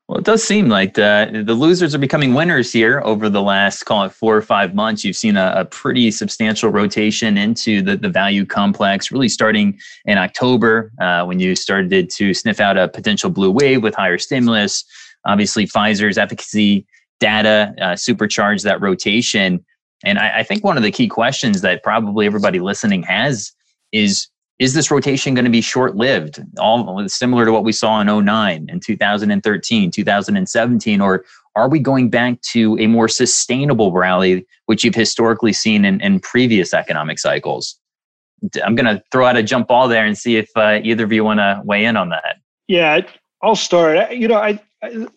well, 0.08 0.20
it 0.20 0.24
does 0.24 0.42
seem 0.42 0.70
like 0.70 0.94
the, 0.94 1.44
the 1.46 1.54
losers 1.54 1.94
are 1.94 2.00
becoming 2.00 2.34
winners 2.34 2.72
here 2.72 3.02
over 3.04 3.28
the 3.30 3.42
last, 3.42 3.84
call 3.84 4.06
it 4.06 4.14
four 4.14 4.38
or 4.38 4.42
five 4.42 4.74
months. 4.74 5.04
You've 5.04 5.18
seen 5.18 5.36
a, 5.36 5.54
a, 5.58 5.66
pretty 5.66 6.12
substantial 6.12 6.70
rotation 6.70 7.38
into 7.38 7.82
the, 7.82 7.98
the 7.98 8.08
value 8.08 8.46
complex, 8.46 9.12
really 9.12 9.28
starting 9.28 9.78
in 10.06 10.18
October 10.18 10.94
uh, 11.02 11.26
when 11.26 11.42
you 11.42 11.58
started 11.58 12.10
to 12.10 12.34
sniff 12.34 12.62
out 12.62 12.78
a 12.78 12.88
potential 12.88 13.30
blue 13.30 13.52
wave 13.52 13.84
with 13.84 13.96
higher 13.96 14.18
stimulus. 14.18 14.86
Obviously, 15.26 15.68
Pfizer's 15.68 16.18
efficacy 16.18 16.88
data 17.20 17.74
uh, 17.82 17.98
supercharged 17.98 18.64
that 18.64 18.80
rotation. 18.80 19.66
And 20.06 20.20
I, 20.20 20.40
I 20.40 20.44
think 20.44 20.64
one 20.64 20.78
of 20.78 20.84
the 20.84 20.92
key 20.92 21.10
questions 21.10 21.60
that 21.62 21.84
probably 21.84 22.26
everybody 22.26 22.62
listening 22.62 23.04
has 23.04 23.52
is 23.92 24.30
is 24.60 24.74
this 24.74 24.90
rotation 24.90 25.34
going 25.34 25.46
to 25.46 25.52
be 25.52 25.62
short 25.62 25.96
lived 25.96 26.42
all 26.60 27.08
similar 27.08 27.46
to 27.46 27.52
what 27.52 27.64
we 27.64 27.72
saw 27.72 28.02
in 28.02 28.08
09 28.08 28.68
and 28.70 28.82
2013 28.82 29.92
2017 29.92 31.02
or 31.02 31.26
are 31.56 31.70
we 31.70 31.80
going 31.80 32.10
back 32.10 32.40
to 32.42 32.78
a 32.80 32.88
more 32.88 33.08
sustainable 33.08 33.92
rally 33.92 34.46
which 34.68 34.84
you've 34.84 34.96
historically 34.96 35.54
seen 35.54 35.86
in, 35.86 36.00
in 36.02 36.20
previous 36.20 36.74
economic 36.74 37.18
cycles? 37.18 37.80
I'm 38.64 38.76
going 38.76 38.86
to 38.86 39.02
throw 39.12 39.26
out 39.26 39.36
a 39.36 39.42
jump 39.42 39.68
ball 39.68 39.88
there 39.88 40.06
and 40.06 40.16
see 40.16 40.38
if 40.38 40.50
uh, 40.56 40.80
either 40.84 41.06
of 41.06 41.12
you 41.12 41.24
want 41.24 41.40
to 41.40 41.60
weigh 41.66 41.86
in 41.86 41.98
on 41.98 42.10
that. 42.10 42.38
Yeah 42.68 43.02
i'll 43.42 43.56
start. 43.56 44.12
You 44.14 44.28
know 44.28 44.38
i 44.38 44.60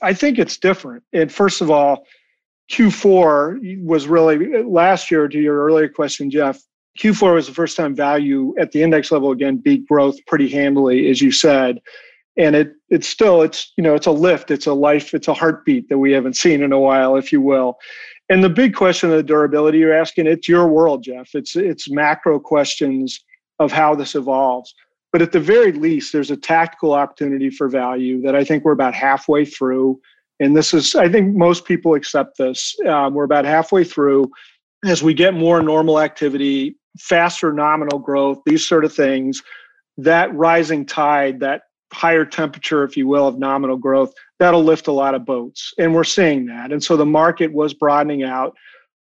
i 0.03 0.15
think 0.15 0.39
it's 0.39 0.57
different. 0.57 1.03
And 1.13 1.33
first 1.33 1.61
of 1.61 1.71
all 1.71 2.07
Q4 2.71 3.85
was 3.85 4.07
really 4.07 4.63
last 4.63 5.11
year, 5.11 5.27
to 5.27 5.39
your 5.39 5.65
earlier 5.65 5.89
question, 5.89 6.31
Jeff. 6.31 6.63
Q4 6.99 7.35
was 7.35 7.47
the 7.47 7.55
first 7.55 7.77
time 7.77 7.95
value 7.95 8.55
at 8.59 8.73
the 8.73 8.83
index 8.83 9.13
level 9.13 9.31
again 9.31 9.57
beat 9.57 9.87
growth 9.87 10.17
pretty 10.27 10.49
handily, 10.49 11.09
as 11.09 11.23
you 11.23 11.31
said. 11.31 11.81
And 12.37 12.57
it 12.57 12.73
it's 12.89 13.09
still 13.09 13.43
it's 13.43 13.73
you 13.77 13.85
know 13.85 13.95
it's 13.95 14.07
a 14.07 14.13
lift, 14.13 14.51
it's 14.51 14.67
a 14.67 14.73
life, 14.73 15.15
it's 15.15 15.29
a 15.29 15.35
heartbeat 15.35 15.89
that 15.89 15.99
we 15.99 16.13
haven't 16.13 16.37
seen 16.37 16.63
in 16.63 16.73
a 16.73 16.79
while, 16.79 17.17
if 17.17 17.33
you 17.33 17.41
will. 17.41 17.79
And 18.29 18.45
the 18.45 18.49
big 18.49 18.75
question 18.75 19.11
of 19.11 19.17
the 19.17 19.23
durability 19.23 19.79
you're 19.79 19.93
asking, 19.93 20.27
it's 20.27 20.49
your 20.49 20.69
world, 20.69 21.03
Jeff. 21.03 21.31
It's 21.35 21.57
it's 21.57 21.91
macro 21.91 22.39
questions 22.39 23.21
of 23.59 23.73
how 23.73 23.95
this 23.95 24.15
evolves. 24.15 24.75
But 25.13 25.23
at 25.23 25.33
the 25.33 25.41
very 25.41 25.73
least, 25.73 26.13
there's 26.13 26.31
a 26.31 26.37
tactical 26.37 26.93
opportunity 26.93 27.51
for 27.51 27.69
value 27.69 28.21
that 28.23 28.37
I 28.37 28.45
think 28.45 28.65
we're 28.65 28.73
about 28.73 28.95
halfway 28.95 29.45
through. 29.45 30.01
And 30.39 30.57
this 30.57 30.73
is, 30.73 30.95
I 30.95 31.09
think 31.09 31.35
most 31.37 31.65
people 31.65 31.95
accept 31.95 32.39
this. 32.39 32.75
Um, 32.87 33.15
we're 33.15 33.25
about 33.25 33.45
halfway 33.45 33.85
through. 33.85 34.31
As 34.85 35.03
we 35.03 35.13
get 35.13 35.35
more 35.35 35.63
normal 35.63 36.01
activity, 36.01 36.77
faster 36.99 37.53
nominal 37.53 37.99
growth, 37.99 38.41
these 38.47 38.67
sort 38.67 38.85
of 38.85 38.93
things, 38.93 39.43
that 39.97 40.35
rising 40.35 40.87
tide, 40.87 41.41
that 41.41 41.63
higher 41.93 42.25
temperature, 42.25 42.85
if 42.85 42.97
you 42.97 43.07
will, 43.07 43.27
of 43.27 43.39
nominal 43.39 43.77
growth, 43.77 44.13
that'll 44.39 44.63
lift 44.63 44.87
a 44.87 44.93
lot 44.93 45.15
of 45.15 45.25
boats. 45.25 45.73
And 45.79 45.95
we're 45.95 46.05
seeing 46.05 46.47
that. 46.47 46.73
And 46.73 46.83
so 46.83 46.97
the 46.97 47.07
market 47.07 47.53
was 47.53 47.75
broadening 47.75 48.23
out. 48.23 48.57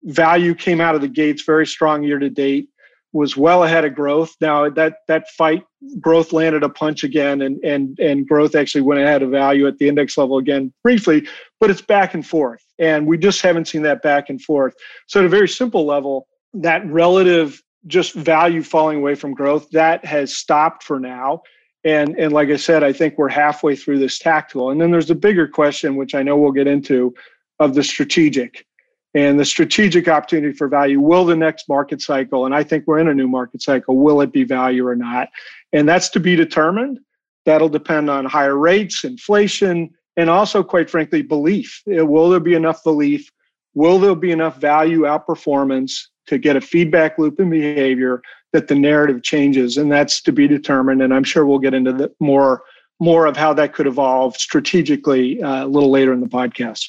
Value 0.04 0.56
came 0.56 0.80
out 0.80 0.96
of 0.96 1.02
the 1.02 1.08
gates 1.08 1.44
very 1.44 1.68
strong 1.68 2.04
year 2.04 2.20
to 2.20 2.30
date 2.30 2.70
was 3.14 3.38
well 3.38 3.64
ahead 3.64 3.86
of 3.86 3.96
growth. 3.96 4.36
Now 4.42 4.70
that 4.70 4.98
that 5.08 5.30
fight, 5.32 5.64
growth 6.00 6.34
landed 6.34 6.64
a 6.64 6.70
punch 6.70 7.04
again, 7.04 7.42
and 7.42 7.58
and 7.64 7.98
and 8.00 8.28
growth 8.28 8.56
actually 8.56 8.82
went 8.82 9.02
ahead 9.02 9.24
of 9.24 9.32
value 9.32 9.68
at 9.68 9.78
the 9.78 9.88
index 9.88 10.18
level 10.18 10.38
again 10.38 10.74
briefly, 10.84 11.28
but 11.60 11.70
it's 11.70 11.82
back 11.82 12.14
and 12.14 12.26
forth, 12.26 12.64
and 12.80 13.08
we 13.08 13.18
just 13.18 13.42
haven't 13.42 13.68
seen 13.68 13.82
that 13.84 14.02
back 14.02 14.30
and 14.30 14.42
forth. 14.42 14.76
So 15.08 15.20
at 15.20 15.26
a 15.26 15.30
very 15.30 15.48
simple 15.48 15.86
level, 15.86 16.28
that 16.54 16.86
relative 16.86 17.62
just 17.86 18.14
value 18.14 18.64
falling 18.64 18.98
away 18.98 19.16
from 19.16 19.34
growth 19.34 19.70
that 19.72 20.04
has 20.04 20.36
stopped 20.36 20.84
for 20.84 21.00
now. 21.00 21.42
And, 21.84 22.18
and 22.18 22.34
like 22.34 22.50
I 22.50 22.58
said, 22.58 22.84
I 22.84 22.92
think 22.92 23.18
we're 23.18 23.30
halfway 23.30 23.76
through 23.76 24.00
this 24.00 24.20
tactical. 24.20 24.72
And 24.72 24.82
then 24.82 24.92
there's 24.92 25.08
the 25.08 25.16
bigger 25.16 25.48
question, 25.48 25.96
which 25.96 26.16
I 26.16 26.24
know 26.24 26.36
we'll 26.36 26.52
get 26.52 26.68
into, 26.68 27.14
of 27.60 27.76
the 27.76 27.84
strategic 27.84 28.66
and 29.14 29.40
the 29.40 29.46
strategic 29.46 30.08
opportunity 30.08 30.54
for 30.54 30.68
value. 30.68 31.00
Will 31.00 31.26
the 31.26 31.36
next 31.36 31.70
market 31.70 32.02
cycle, 32.02 32.46
and 32.46 32.54
I 32.54 32.64
think 32.64 32.86
we're 32.86 33.00
in 33.00 33.08
a 33.08 33.14
new 33.14 33.28
market 33.28 33.62
cycle, 33.62 33.98
will 33.98 34.22
it 34.22 34.34
be 34.34 34.44
value 34.44 34.86
or 34.86 34.96
not? 34.96 35.30
And 35.72 35.88
that's 35.88 36.10
to 36.10 36.20
be 36.20 36.36
determined. 36.36 37.00
That'll 37.46 37.70
depend 37.70 38.10
on 38.10 38.26
higher 38.26 38.58
rates, 38.58 39.06
inflation, 39.06 39.90
and 40.18 40.30
also, 40.30 40.64
quite 40.64 40.90
frankly, 40.90 41.22
belief. 41.22 41.82
Will 41.86 42.30
there 42.30 42.40
be 42.40 42.56
enough 42.56 42.84
belief? 42.84 43.32
Will 43.78 44.00
there 44.00 44.16
be 44.16 44.32
enough 44.32 44.60
value 44.60 45.02
outperformance 45.02 46.08
to 46.26 46.40
get 46.40 46.56
a 46.56 46.62
feedback 46.62 47.20
loop 47.20 47.40
in 47.40 47.52
behavior 47.52 48.24
that 48.52 48.70
the 48.70 48.74
narrative 48.74 49.22
changes? 49.22 49.78
And 49.78 49.92
that's 49.92 50.20
to 50.24 50.32
be 50.32 50.48
determined. 50.48 51.04
And 51.04 51.14
I'm 51.14 51.24
sure 51.24 51.46
we'll 51.46 51.60
get 51.60 51.76
into 51.76 51.94
the 51.94 52.12
more 52.20 52.64
more 53.00 53.28
of 53.28 53.38
how 53.38 53.54
that 53.54 53.76
could 53.76 53.86
evolve 53.86 54.36
strategically 54.36 55.44
uh, 55.44 55.66
a 55.66 55.68
little 55.68 55.92
later 55.92 56.12
in 56.12 56.22
the 56.22 56.28
podcast. 56.28 56.88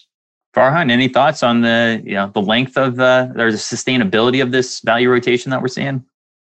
Farhan, 0.56 0.90
any 0.90 1.08
thoughts 1.08 1.42
on 1.42 1.60
the 1.60 2.00
you 2.02 2.14
know 2.14 2.30
the 2.32 2.40
length 2.40 2.78
of 2.78 2.96
the 2.96 3.30
or 3.36 3.52
the 3.52 3.58
sustainability 3.58 4.42
of 4.42 4.50
this 4.50 4.80
value 4.80 5.10
rotation 5.10 5.50
that 5.50 5.60
we're 5.60 5.68
seeing? 5.68 6.02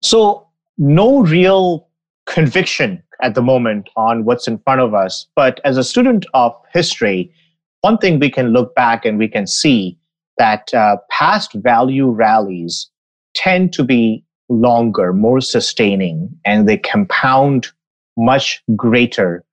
So 0.03 0.47
no 0.77 1.21
real 1.23 1.89
conviction 2.27 3.03
at 3.23 3.35
the 3.35 3.41
moment 3.41 3.89
on 3.97 4.27
what's 4.27 4.47
in 4.47 4.59
front 4.59 4.83
of 4.83 4.93
us. 4.93 5.27
But 5.35 5.59
as 5.65 5.79
a 5.79 5.85
student 5.85 6.27
of 6.35 6.55
history, 6.75 7.33
one 7.81 7.97
thing 7.97 8.19
we 8.19 8.31
can 8.31 8.49
look 8.49 8.75
back 8.75 9.07
and 9.07 9.19
we 9.19 9.29
can 9.29 9.47
see 9.47 9.99
that 10.39 10.73
uh, 10.75 10.97
past 11.11 11.53
value 11.55 12.11
rallies 12.11 12.89
tend 13.35 13.73
to 13.75 13.85
be 13.85 14.25
longer, 14.49 15.13
more 15.13 15.41
sustaining, 15.41 16.31
and 16.45 16.69
they 16.69 16.79
compound 16.79 17.69
much 18.17 18.63
greater 18.75 19.45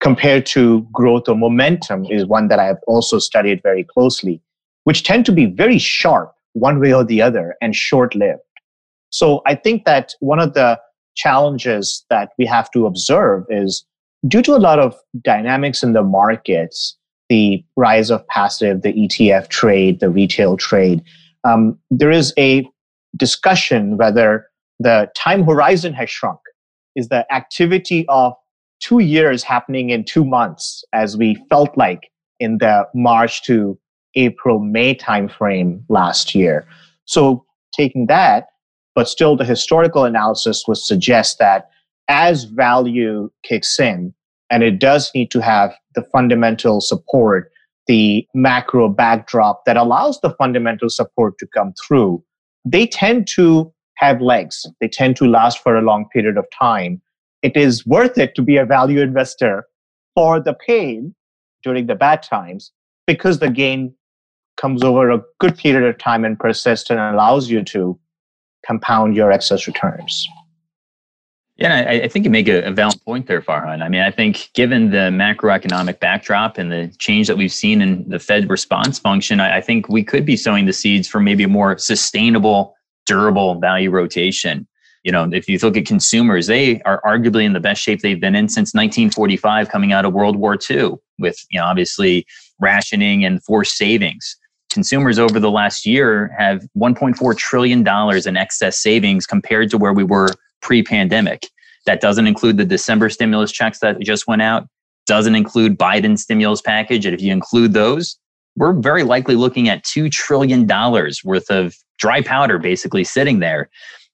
compared 0.00 0.44
to 0.44 0.86
growth 0.92 1.28
or 1.28 1.36
momentum 1.36 2.04
is 2.06 2.26
one 2.26 2.48
that 2.48 2.58
I've 2.58 2.82
also 2.86 3.18
studied 3.18 3.62
very 3.62 3.84
closely, 3.84 4.42
which 4.84 5.04
tend 5.04 5.24
to 5.26 5.32
be 5.32 5.46
very 5.46 5.78
sharp 5.78 6.34
one 6.54 6.80
way 6.80 6.92
or 6.92 7.04
the 7.04 7.22
other 7.22 7.54
and 7.62 7.74
short 7.74 8.14
lived. 8.14 8.40
So 9.10 9.42
I 9.46 9.54
think 9.54 9.84
that 9.84 10.12
one 10.20 10.40
of 10.40 10.54
the 10.54 10.78
challenges 11.14 12.04
that 12.10 12.30
we 12.36 12.46
have 12.46 12.70
to 12.72 12.86
observe 12.86 13.44
is 13.48 13.84
due 14.26 14.42
to 14.42 14.56
a 14.56 14.58
lot 14.58 14.78
of 14.78 14.96
dynamics 15.22 15.82
in 15.82 15.92
the 15.92 16.02
markets, 16.02 16.96
the 17.32 17.64
rise 17.76 18.10
of 18.10 18.26
passive, 18.28 18.82
the 18.82 18.92
ETF 18.92 19.48
trade, 19.48 20.00
the 20.00 20.10
retail 20.10 20.58
trade, 20.58 21.02
um, 21.44 21.78
there 21.90 22.10
is 22.10 22.34
a 22.38 22.68
discussion 23.16 23.96
whether 23.96 24.46
the 24.78 25.10
time 25.16 25.42
horizon 25.42 25.94
has 25.94 26.10
shrunk. 26.10 26.38
Is 26.94 27.08
the 27.08 27.24
activity 27.32 28.04
of 28.08 28.34
two 28.80 28.98
years 28.98 29.42
happening 29.42 29.88
in 29.88 30.04
two 30.04 30.26
months, 30.26 30.84
as 30.92 31.16
we 31.16 31.42
felt 31.48 31.74
like 31.74 32.10
in 32.38 32.58
the 32.58 32.86
March 32.94 33.42
to 33.44 33.78
April, 34.14 34.58
May 34.58 34.94
timeframe 34.94 35.82
last 35.88 36.34
year. 36.34 36.66
So 37.06 37.46
taking 37.74 38.08
that, 38.08 38.48
but 38.94 39.08
still 39.08 39.38
the 39.38 39.46
historical 39.46 40.04
analysis 40.04 40.64
would 40.68 40.76
suggest 40.76 41.38
that 41.38 41.70
as 42.08 42.44
value 42.44 43.30
kicks 43.42 43.80
in, 43.80 44.12
and 44.52 44.62
it 44.62 44.78
does 44.78 45.10
need 45.14 45.32
to 45.32 45.40
have 45.40 45.74
the 45.96 46.02
fundamental 46.12 46.80
support, 46.80 47.50
the 47.88 48.24
macro 48.34 48.88
backdrop 48.88 49.64
that 49.64 49.76
allows 49.76 50.20
the 50.20 50.34
fundamental 50.34 50.88
support 50.88 51.38
to 51.38 51.46
come 51.48 51.74
through, 51.84 52.22
they 52.64 52.86
tend 52.86 53.26
to 53.34 53.72
have 53.96 54.20
legs. 54.20 54.64
They 54.80 54.88
tend 54.88 55.16
to 55.16 55.26
last 55.26 55.58
for 55.60 55.76
a 55.76 55.82
long 55.82 56.06
period 56.12 56.36
of 56.36 56.46
time 56.56 57.02
it 57.42 57.56
is 57.56 57.84
worth 57.86 58.16
it 58.18 58.34
to 58.36 58.42
be 58.42 58.56
a 58.56 58.64
value 58.64 59.00
investor 59.00 59.66
for 60.14 60.40
the 60.40 60.54
pain 60.54 61.14
during 61.62 61.86
the 61.86 61.94
bad 61.94 62.22
times 62.22 62.72
because 63.06 63.40
the 63.40 63.50
gain 63.50 63.94
comes 64.56 64.82
over 64.82 65.10
a 65.10 65.20
good 65.40 65.56
period 65.58 65.88
of 65.88 65.98
time 65.98 66.24
and 66.24 66.38
persists 66.38 66.88
and 66.88 67.00
allows 67.00 67.50
you 67.50 67.62
to 67.64 67.98
compound 68.64 69.16
your 69.16 69.32
excess 69.32 69.66
returns. 69.66 70.26
Yeah, 71.62 71.84
I, 71.88 71.92
I 72.02 72.08
think 72.08 72.24
you 72.24 72.30
make 72.30 72.48
a, 72.48 72.64
a, 72.64 72.72
valid 72.72 73.00
point 73.04 73.26
there, 73.26 73.40
Farhan. 73.40 73.82
I 73.82 73.88
mean, 73.88 74.00
I 74.00 74.10
think 74.10 74.50
given 74.52 74.90
the 74.90 75.10
macroeconomic 75.10 76.00
backdrop 76.00 76.58
and 76.58 76.72
the 76.72 76.92
change 76.98 77.28
that 77.28 77.36
we've 77.36 77.52
seen 77.52 77.80
in 77.80 78.08
the 78.08 78.18
Fed 78.18 78.50
response 78.50 78.98
function, 78.98 79.38
I, 79.38 79.58
I 79.58 79.60
think 79.60 79.88
we 79.88 80.02
could 80.02 80.26
be 80.26 80.36
sowing 80.36 80.66
the 80.66 80.72
seeds 80.72 81.06
for 81.06 81.20
maybe 81.20 81.44
a 81.44 81.48
more 81.48 81.78
sustainable, 81.78 82.74
durable 83.06 83.60
value 83.60 83.90
rotation 83.90 84.66
you 85.02 85.10
know, 85.10 85.28
if 85.32 85.48
you 85.48 85.58
look 85.58 85.76
at 85.76 85.86
consumers, 85.86 86.46
they 86.46 86.80
are 86.82 87.02
arguably 87.04 87.44
in 87.44 87.52
the 87.52 87.60
best 87.60 87.82
shape 87.82 88.00
they've 88.00 88.20
been 88.20 88.36
in 88.36 88.48
since 88.48 88.72
1945, 88.72 89.68
coming 89.68 89.92
out 89.92 90.04
of 90.04 90.12
World 90.12 90.36
War 90.36 90.56
II, 90.70 90.92
with 91.18 91.44
you 91.50 91.58
know 91.58 91.66
obviously 91.66 92.26
rationing 92.60 93.24
and 93.24 93.42
forced 93.42 93.76
savings. 93.76 94.36
Consumers 94.70 95.18
over 95.18 95.40
the 95.40 95.50
last 95.50 95.84
year 95.84 96.34
have 96.38 96.66
1.4 96.76 97.36
trillion 97.36 97.82
dollars 97.82 98.26
in 98.26 98.36
excess 98.36 98.78
savings 98.78 99.26
compared 99.26 99.70
to 99.70 99.78
where 99.78 99.92
we 99.92 100.04
were 100.04 100.28
pre-pandemic. 100.62 101.48
That 101.86 102.00
doesn't 102.00 102.26
include 102.26 102.56
the 102.56 102.64
December 102.64 103.10
stimulus 103.10 103.52
checks 103.52 103.80
that 103.80 104.00
just 104.00 104.26
went 104.26 104.42
out. 104.42 104.68
Doesn't 105.06 105.34
include 105.34 105.78
Biden's 105.78 106.22
stimulus 106.22 106.60
package. 106.60 107.06
And 107.06 107.14
if 107.14 107.20
you 107.20 107.32
include 107.32 107.72
those, 107.72 108.16
we're 108.56 108.72
very 108.72 109.02
likely 109.02 109.34
looking 109.34 109.68
at 109.68 109.84
$2 109.84 110.10
trillion 110.10 110.66
worth 111.24 111.50
of 111.50 111.74
dry 111.98 112.20
powder 112.20 112.58
basically 112.58 113.04
sitting 113.04 113.40
there. 113.40 113.68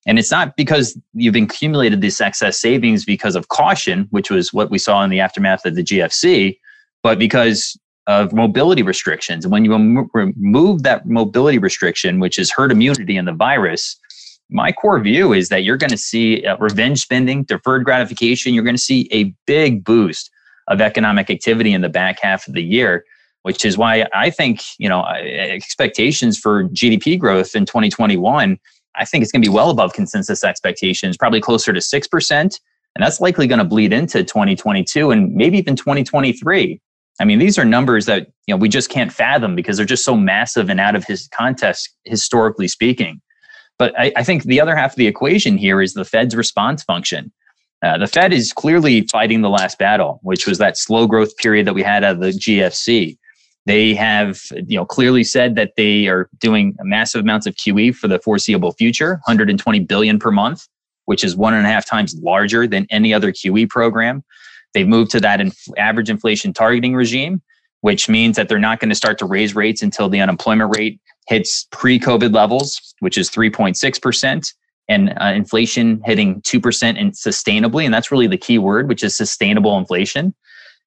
And 0.07 0.19
it's 0.19 0.31
not 0.31 0.57
because 0.57 0.99
you've 1.13 1.37
accumulated 1.37 2.01
this 2.01 2.21
excess 2.21 2.59
savings 2.59 3.05
because 3.05 3.37
of 3.37 3.49
caution, 3.49 4.07
which 4.11 4.31
was 4.31 4.53
what 4.53 4.71
we 4.71 4.79
saw 4.79 5.03
in 5.05 5.11
the 5.11 5.21
aftermath 5.21 5.67
of 5.67 5.75
the 5.75 5.83
GFC, 5.83 6.59
but 7.03 7.19
because 7.19 7.79
of 8.07 8.33
mobility 8.33 8.83
restrictions. 8.83 9.45
And 9.45 9.53
when 9.53 9.67
you 9.67 10.09
remove 10.15 10.83
that 10.85 11.05
mobility 11.05 11.59
restriction, 11.59 12.21
which 12.21 12.39
is 12.39 12.51
herd 12.51 12.73
immunity 12.73 13.19
in 13.19 13.27
the 13.27 13.35
virus, 13.35 13.99
my 14.51 14.73
core 14.73 15.01
view 15.01 15.33
is 15.33 15.49
that 15.51 15.65
you're 15.65 15.77
going 15.77 15.91
to 15.91 15.99
see 15.99 16.45
uh, 16.45 16.57
revenge 16.59 17.01
spending, 17.01 17.45
deferred 17.45 17.85
gratification. 17.85 18.55
You're 18.55 18.65
going 18.65 18.77
to 18.77 18.83
see 18.83 19.09
a 19.13 19.35
big 19.47 19.85
boost 19.85 20.31
of 20.69 20.81
economic 20.81 21.31
activity 21.31 21.73
in 21.73 21.81
the 21.81 21.89
back 21.89 22.21
half 22.21 22.47
of 22.49 22.55
the 22.55 22.63
year, 22.63 23.05
which 23.43 23.65
is 23.65 23.77
why 23.79 24.07
I 24.15 24.31
think, 24.31 24.63
you 24.79 24.89
know, 24.89 25.05
expectations 25.05 26.39
for 26.39 26.65
GDP 26.65 27.19
growth 27.19 27.55
in 27.55 27.65
2021 27.67 28.59
I 28.99 29.05
think 29.05 29.23
it's 29.23 29.33
going 29.33 29.43
to 29.43 29.49
be 29.49 29.55
well 29.55 29.71
above 29.71 29.93
consensus 29.93 30.45
expectations, 30.45 31.17
probably 31.17 31.41
closer 31.41 31.73
to 31.73 31.81
6%. 31.81 32.31
And 32.33 33.05
that's 33.05 33.21
likely 33.21 33.47
going 33.47 33.61
to 33.61 33.65
bleed 33.65 33.93
into 33.93 34.25
2022 34.25 35.11
and 35.11 35.33
maybe 35.35 35.57
even 35.59 35.77
2023. 35.77 36.81
I 37.21 37.25
mean, 37.25 37.39
these 37.39 37.59
are 37.59 37.65
numbers 37.65 38.07
that 38.07 38.29
you 38.47 38.55
know 38.55 38.57
we 38.57 38.69
just 38.69 38.91
can't 38.91 39.13
fathom 39.13 39.55
because 39.55 39.77
they're 39.77 39.87
just 39.87 40.05
so 40.05 40.17
massive 40.17 40.69
and 40.69 40.81
out 40.81 40.95
of 40.95 41.05
his 41.05 41.29
context, 41.29 41.91
historically 42.05 42.69
speaking. 42.69 43.21
But 43.79 43.99
I, 43.99 44.13
I 44.17 44.25
think 44.25 44.45
the 44.45 44.61
other 44.61 44.77
half 44.77 44.93
of 44.93 44.97
the 44.97 45.07
equation 45.07 45.57
here 45.57 45.81
is 45.81 45.95
the 45.95 46.05
Fed's 46.05 46.35
response 46.35 46.83
function. 46.83 47.33
Uh, 47.83 47.97
the 47.97 48.09
Fed 48.09 48.33
is 48.33 48.53
clearly 48.53 49.03
fighting 49.03 49.41
the 49.41 49.51
last 49.51 49.79
battle, 49.79 50.19
which 50.23 50.47
was 50.47 50.59
that 50.59 50.77
slow 50.77 51.07
growth 51.07 51.37
period 51.37 51.67
that 51.67 51.75
we 51.75 51.83
had 51.83 52.03
out 52.03 52.17
of 52.17 52.21
the 52.21 52.31
GFC. 52.31 53.17
They 53.67 53.95
have, 53.95 54.41
you 54.67 54.77
know, 54.77 54.85
clearly 54.85 55.23
said 55.23 55.55
that 55.55 55.75
they 55.77 56.09
are 56.09 56.29
doing 56.41 56.75
massive 56.83 57.21
amounts 57.21 57.47
of 57.47 57.55
QE 57.55 57.95
for 57.95 58.09
the 58.09 58.19
foreseeable 58.19 58.73
future, 58.73 59.21
120 59.27 59.81
billion 59.81 60.19
per 60.19 60.31
month, 60.31 60.67
which 61.05 61.23
is 61.23 61.37
one 61.37 61.55
and 61.55 61.67
a 61.67 61.69
half 61.69 61.87
times 61.87 62.17
larger 62.21 62.67
than 62.67 62.87
any 62.91 63.15
other 63.15 63.31
QE 63.31 63.69
program. 63.69 64.25
They've 64.75 64.89
moved 64.89 65.11
to 65.13 65.21
that 65.21 65.41
inf- 65.41 65.69
average 65.77 66.11
inflation 66.11 66.53
targeting 66.53 66.95
regime, 66.95 67.43
which 67.81 68.09
means 68.09 68.37
that 68.37 68.49
they're 68.49 68.59
not 68.59 68.81
going 68.81 68.89
to 68.89 68.95
start 68.95 69.19
to 69.19 69.27
raise 69.27 69.55
rates 69.55 69.83
until 69.83 70.09
the 70.09 70.21
unemployment 70.21 70.77
rate 70.77 71.01
hits 71.29 71.67
pre-COVID 71.71 72.35
levels, 72.35 72.95
which 73.01 73.19
is 73.19 73.31
3.6%, 73.31 74.55
and 74.89 75.15
uh, 75.21 75.27
inflation 75.27 76.01
hitting 76.05 76.41
2% 76.43 76.99
and 76.99 77.13
sustainably. 77.13 77.85
And 77.85 77.93
that's 77.93 78.11
really 78.11 78.27
the 78.27 78.39
key 78.39 78.59
word, 78.59 78.89
which 78.89 79.05
is 79.05 79.17
sustainable 79.17 79.77
inflation. 79.77 80.35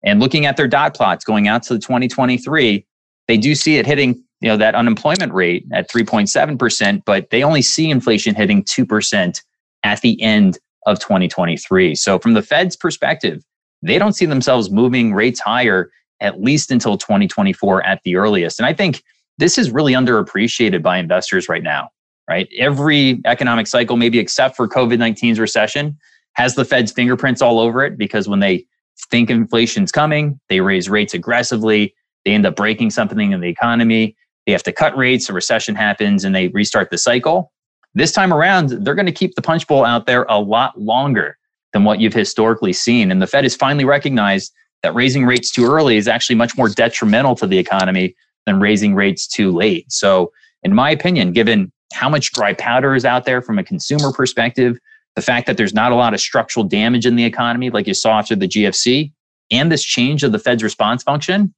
And 0.04 0.20
looking 0.20 0.46
at 0.46 0.58
their 0.58 0.68
dot 0.68 0.96
plots 0.96 1.24
going 1.24 1.48
out 1.48 1.64
to 1.64 1.78
2023, 1.78 2.86
they 3.28 3.38
do 3.38 3.54
see 3.54 3.78
it 3.78 3.86
hitting 3.86 4.24
you 4.42 4.50
know 4.50 4.58
that 4.58 4.76
unemployment 4.76 5.32
rate 5.34 5.66
at 5.72 5.90
3.7%, 5.90 7.04
but 7.06 7.30
they 7.30 7.44
only 7.44 7.62
see 7.62 7.90
inflation 7.90 8.36
hitting 8.36 8.64
2% 8.64 9.42
at 9.84 10.02
the 10.02 10.22
end 10.22 10.58
of 10.88 11.00
2023. 11.00 11.96
So 11.96 12.18
from 12.18 12.34
the 12.34 12.42
Fed's 12.42 12.76
perspective, 12.76 13.44
they 13.84 14.00
don't 14.00 14.14
see 14.14 14.26
themselves 14.26 14.72
moving 14.72 15.14
rates 15.14 15.40
higher 15.40 15.92
at 16.22 16.42
least 16.42 16.72
until 16.72 16.98
2024 16.98 17.86
at 17.86 18.02
the 18.04 18.16
earliest. 18.16 18.60
And 18.60 18.66
I 18.66 18.74
think 18.74 19.04
this 19.38 19.58
is 19.58 19.72
really 19.72 19.94
underappreciated 19.94 20.82
by 20.82 20.98
investors 20.98 21.50
right 21.50 21.64
now, 21.64 21.90
right? 22.30 22.48
Every 22.58 23.20
economic 23.26 23.68
cycle, 23.68 23.98
maybe 23.98 24.20
except 24.20 24.56
for 24.56 24.68
COVID 24.68 24.98
19's 24.98 25.40
recession, 25.40 25.98
has 26.34 26.56
the 26.56 26.64
Fed's 26.64 26.92
fingerprints 26.92 27.42
all 27.42 27.60
over 27.60 27.84
it 27.84 27.98
because 27.98 28.30
when 28.30 28.40
they 28.40 28.66
think 29.10 29.30
inflation's 29.30 29.92
coming, 29.92 30.40
they 30.48 30.62
raise 30.62 30.90
rates 30.90 31.14
aggressively, 31.14 31.94
they 32.24 32.32
end 32.32 32.46
up 32.46 32.56
breaking 32.56 32.92
something 32.92 33.32
in 33.32 33.42
the 33.42 33.50
economy, 33.50 34.16
they 34.46 34.52
have 34.52 34.64
to 34.64 34.72
cut 34.72 34.96
rates, 34.96 35.30
a 35.30 35.34
recession 35.34 35.76
happens, 35.76 36.24
and 36.24 36.36
they 36.36 36.48
restart 36.50 36.90
the 36.92 36.98
cycle. 36.98 37.52
This 37.94 38.12
time 38.12 38.32
around, 38.32 38.70
they're 38.70 38.96
going 38.96 39.06
to 39.06 39.12
keep 39.12 39.36
the 39.36 39.42
punch 39.42 39.68
bowl 39.68 39.84
out 39.84 40.06
there 40.06 40.24
a 40.30 40.40
lot 40.40 40.80
longer 40.80 41.38
than 41.74 41.84
what 41.84 42.00
you've 42.00 42.14
historically 42.14 42.74
seen. 42.74 43.12
And 43.12 43.22
the 43.22 43.28
Fed 43.28 43.44
has 43.44 43.56
finally 43.56 43.86
recognized 43.86 44.52
that 44.84 44.96
raising 44.96 45.26
rates 45.26 45.52
too 45.52 45.66
early 45.66 45.98
is 45.98 46.08
actually 46.08 46.36
much 46.36 46.58
more 46.58 46.70
detrimental 46.70 47.36
to 47.36 47.48
the 47.48 47.58
economy 47.58 48.16
than 48.46 48.60
raising 48.60 48.96
rates 48.96 49.28
too 49.28 49.52
late. 49.52 49.92
So, 49.92 50.32
in 50.64 50.74
my 50.74 50.92
opinion, 50.92 51.34
given 51.34 51.72
how 51.94 52.10
much 52.10 52.32
dry 52.32 52.54
powder 52.54 52.96
is 52.96 53.06
out 53.06 53.26
there 53.26 53.42
from 53.42 53.60
a 53.60 53.64
consumer 53.64 54.12
perspective, 54.12 54.78
the 55.16 55.22
fact 55.22 55.48
that 55.48 55.58
there's 55.58 55.74
not 55.74 55.92
a 55.92 55.96
lot 55.96 56.14
of 56.14 56.22
structural 56.22 56.64
damage 56.66 57.06
in 57.06 57.16
the 57.16 57.26
economy 57.26 57.70
like 57.70 57.88
you 57.88 57.94
saw 57.94 58.20
after 58.20 58.36
the 58.36 58.48
GFC, 58.48 59.12
and 59.52 59.72
this 59.72 59.84
change 59.84 60.24
of 60.24 60.32
the 60.32 60.40
Fed's 60.40 60.64
response 60.64 61.04
function, 61.04 61.54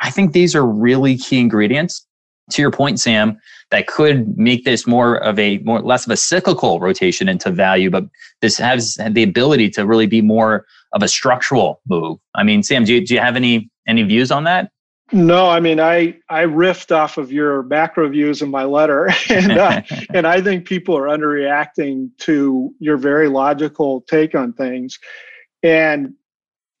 I 0.00 0.10
think 0.10 0.32
these 0.32 0.54
are 0.54 0.66
really 0.66 1.16
key 1.16 1.38
ingredients. 1.38 2.06
To 2.50 2.62
your 2.62 2.70
point, 2.70 3.00
Sam, 3.00 3.38
that 3.70 3.86
could 3.86 4.36
make 4.36 4.64
this 4.64 4.86
more 4.86 5.16
of 5.16 5.38
a 5.38 5.58
more 5.58 5.80
less 5.80 6.04
of 6.04 6.12
a 6.12 6.16
cyclical 6.16 6.78
rotation 6.78 7.28
into 7.28 7.50
value, 7.50 7.90
but 7.90 8.04
this 8.42 8.58
has 8.58 8.98
the 9.10 9.22
ability 9.22 9.70
to 9.70 9.86
really 9.86 10.06
be 10.06 10.20
more 10.20 10.66
of 10.94 11.02
a 11.02 11.08
structural 11.08 11.80
move. 11.88 12.18
I 12.34 12.44
mean, 12.44 12.62
Sam, 12.62 12.84
do 12.84 12.94
you, 12.94 13.04
do 13.04 13.14
you 13.14 13.20
have 13.20 13.36
any 13.36 13.70
any 13.86 14.02
views 14.02 14.30
on 14.30 14.44
that? 14.44 14.70
No, 15.12 15.48
I 15.48 15.60
mean, 15.60 15.80
I 15.80 16.16
I 16.30 16.44
riffed 16.44 16.94
off 16.94 17.18
of 17.18 17.30
your 17.30 17.62
macro 17.64 18.08
views 18.08 18.40
in 18.40 18.50
my 18.50 18.64
letter, 18.64 19.10
and 19.28 19.52
uh, 19.52 19.82
and 20.14 20.26
I 20.26 20.40
think 20.40 20.66
people 20.66 20.96
are 20.96 21.06
underreacting 21.06 22.10
to 22.20 22.74
your 22.78 22.96
very 22.96 23.28
logical 23.28 24.00
take 24.02 24.34
on 24.34 24.52
things, 24.52 24.98
and 25.62 26.14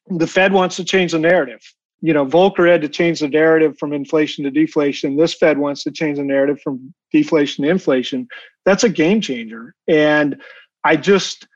the 0.06 0.26
Fed 0.26 0.52
wants 0.52 0.76
to 0.76 0.84
change 0.84 1.12
the 1.12 1.18
narrative. 1.18 1.60
You 2.00 2.12
know, 2.12 2.26
Volcker 2.26 2.70
had 2.70 2.82
to 2.82 2.88
change 2.88 3.20
the 3.20 3.28
narrative 3.28 3.78
from 3.78 3.92
inflation 3.92 4.44
to 4.44 4.50
deflation. 4.50 5.16
This 5.16 5.32
Fed 5.32 5.58
wants 5.58 5.82
to 5.84 5.90
change 5.90 6.18
the 6.18 6.24
narrative 6.24 6.60
from 6.62 6.92
deflation 7.12 7.64
to 7.64 7.70
inflation. 7.70 8.28
That's 8.66 8.84
a 8.84 8.90
game 8.90 9.20
changer, 9.20 9.74
and 9.86 10.40
I 10.82 10.96
just 10.96 11.46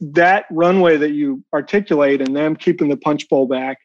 that 0.00 0.46
runway 0.50 0.96
that 0.96 1.12
you 1.12 1.44
articulate 1.52 2.20
and 2.20 2.34
them 2.34 2.56
keeping 2.56 2.88
the 2.88 2.96
punch 2.96 3.28
bowl 3.28 3.46
back 3.46 3.78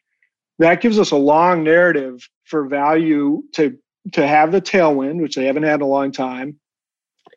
that 0.58 0.80
gives 0.80 0.98
us 0.98 1.10
a 1.10 1.16
long 1.16 1.64
narrative 1.64 2.28
for 2.44 2.66
value 2.66 3.42
to 3.52 3.76
to 4.12 4.26
have 4.26 4.50
the 4.50 4.60
tailwind, 4.60 5.20
which 5.20 5.36
they 5.36 5.44
haven't 5.44 5.62
had 5.62 5.76
in 5.76 5.82
a 5.82 5.86
long 5.86 6.10
time. 6.10 6.58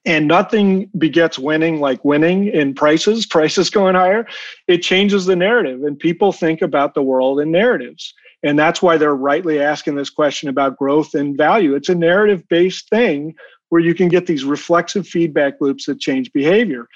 And 0.04 0.28
nothing 0.28 0.90
begets 0.98 1.38
winning 1.38 1.80
like 1.80 2.04
winning 2.04 2.48
in 2.48 2.74
prices, 2.74 3.26
prices 3.30 3.70
going 3.70 3.96
higher. 3.96 4.26
It 4.68 4.80
changes 4.80 5.26
the 5.26 5.36
narrative, 5.36 5.84
and 5.84 5.98
people 5.98 6.32
think 6.32 6.62
about 6.62 6.94
the 6.94 7.04
world 7.04 7.40
in 7.40 7.52
narratives. 7.52 8.14
And 8.44 8.60
that's 8.60 8.82
why 8.82 8.98
they're 8.98 9.16
rightly 9.16 9.60
asking 9.60 9.96
this 9.96 10.10
question 10.12 10.50
about 10.50 10.78
growth 10.78 11.16
and 11.16 11.36
value. 11.36 11.74
It's 11.74 11.90
a 11.90 11.96
narrative 11.96 12.44
based 12.48 12.90
thing 12.90 13.36
where 13.70 13.82
you 13.82 13.96
can 13.96 14.08
get 14.08 14.28
these 14.28 14.44
reflexive 14.44 15.08
feedback 15.08 15.56
loops 15.60 15.88
that 15.88 16.00
change 16.00 16.32
behavior. 16.32 16.88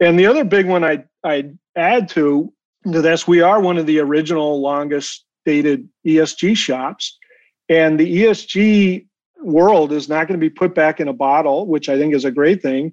And 0.00 0.18
the 0.18 0.26
other 0.26 0.44
big 0.44 0.66
one 0.66 0.82
I, 0.82 1.04
I'd 1.22 1.58
add 1.76 2.08
to, 2.10 2.52
to 2.90 3.02
this, 3.02 3.28
we 3.28 3.42
are 3.42 3.60
one 3.60 3.76
of 3.76 3.86
the 3.86 3.98
original 3.98 4.60
longest 4.60 5.24
dated 5.44 5.88
ESG 6.06 6.56
shops. 6.56 7.18
And 7.68 8.00
the 8.00 8.22
ESG 8.22 9.06
world 9.42 9.92
is 9.92 10.08
not 10.08 10.26
going 10.26 10.38
to 10.38 10.44
be 10.44 10.50
put 10.50 10.74
back 10.74 11.00
in 11.00 11.08
a 11.08 11.12
bottle, 11.12 11.66
which 11.66 11.88
I 11.88 11.98
think 11.98 12.14
is 12.14 12.24
a 12.24 12.30
great 12.30 12.62
thing. 12.62 12.92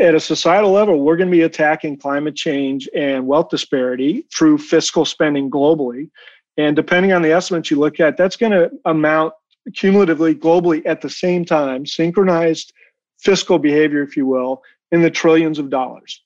At 0.00 0.14
a 0.14 0.20
societal 0.20 0.72
level, 0.72 1.00
we're 1.00 1.16
going 1.16 1.30
to 1.30 1.36
be 1.36 1.42
attacking 1.42 1.98
climate 1.98 2.34
change 2.34 2.88
and 2.94 3.26
wealth 3.26 3.48
disparity 3.50 4.26
through 4.34 4.58
fiscal 4.58 5.04
spending 5.04 5.50
globally. 5.50 6.10
And 6.56 6.74
depending 6.74 7.12
on 7.12 7.22
the 7.22 7.32
estimates 7.32 7.70
you 7.70 7.78
look 7.78 8.00
at, 8.00 8.16
that's 8.16 8.36
going 8.36 8.52
to 8.52 8.70
amount 8.84 9.34
cumulatively 9.74 10.34
globally 10.34 10.82
at 10.86 11.00
the 11.00 11.10
same 11.10 11.44
time, 11.44 11.86
synchronized 11.86 12.72
fiscal 13.18 13.58
behavior, 13.58 14.02
if 14.02 14.16
you 14.16 14.26
will, 14.26 14.62
in 14.92 15.02
the 15.02 15.10
trillions 15.10 15.58
of 15.58 15.70
dollars. 15.70 16.22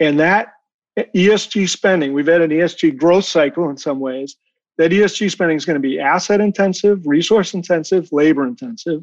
And 0.00 0.20
that 0.20 0.48
ESG 1.14 1.68
spending, 1.68 2.12
we've 2.12 2.26
had 2.26 2.40
an 2.40 2.50
ESG 2.50 2.96
growth 2.96 3.24
cycle 3.24 3.68
in 3.68 3.76
some 3.76 4.00
ways, 4.00 4.36
that 4.76 4.92
ESG 4.92 5.30
spending 5.30 5.56
is 5.56 5.64
going 5.64 5.74
to 5.74 5.80
be 5.80 5.98
asset 5.98 6.40
intensive, 6.40 7.00
resource 7.04 7.54
intensive, 7.54 8.08
labor 8.12 8.46
intensive. 8.46 9.02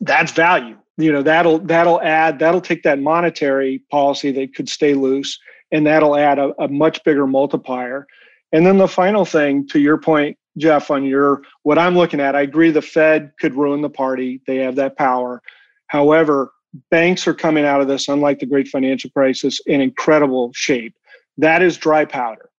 That's 0.00 0.32
value. 0.32 0.76
You 0.96 1.12
know, 1.12 1.22
that'll 1.22 1.60
that'll 1.60 2.00
add, 2.02 2.38
that'll 2.38 2.60
take 2.60 2.82
that 2.82 2.98
monetary 2.98 3.82
policy 3.90 4.32
that 4.32 4.54
could 4.54 4.68
stay 4.68 4.94
loose 4.94 5.38
and 5.72 5.86
that'll 5.86 6.16
add 6.16 6.38
a, 6.38 6.52
a 6.58 6.68
much 6.68 7.02
bigger 7.04 7.26
multiplier. 7.26 8.06
And 8.52 8.66
then 8.66 8.78
the 8.78 8.88
final 8.88 9.24
thing 9.24 9.66
to 9.68 9.78
your 9.78 9.98
point, 9.98 10.36
Jeff, 10.58 10.90
on 10.90 11.04
your 11.04 11.42
what 11.62 11.78
I'm 11.78 11.96
looking 11.96 12.20
at, 12.20 12.34
I 12.34 12.42
agree 12.42 12.70
the 12.70 12.82
Fed 12.82 13.32
could 13.40 13.54
ruin 13.54 13.82
the 13.82 13.90
party. 13.90 14.42
They 14.46 14.56
have 14.56 14.76
that 14.76 14.96
power. 14.96 15.40
However, 15.86 16.52
banks 16.90 17.26
are 17.26 17.34
coming 17.34 17.64
out 17.64 17.80
of 17.80 17.88
this, 17.88 18.08
unlike 18.08 18.38
the 18.38 18.46
great 18.46 18.68
financial 18.68 19.10
crisis, 19.10 19.60
in 19.66 19.80
incredible 19.80 20.52
shape. 20.54 20.94
That 21.38 21.62
is 21.62 21.76
dry 21.76 22.04
powder 22.04 22.50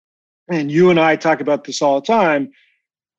and 0.52 0.72
you 0.72 0.90
and 0.90 1.00
I 1.00 1.16
talk 1.16 1.42
about 1.42 1.64
this 1.64 1.82
all 1.82 2.00
the 2.00 2.06
time. 2.06 2.52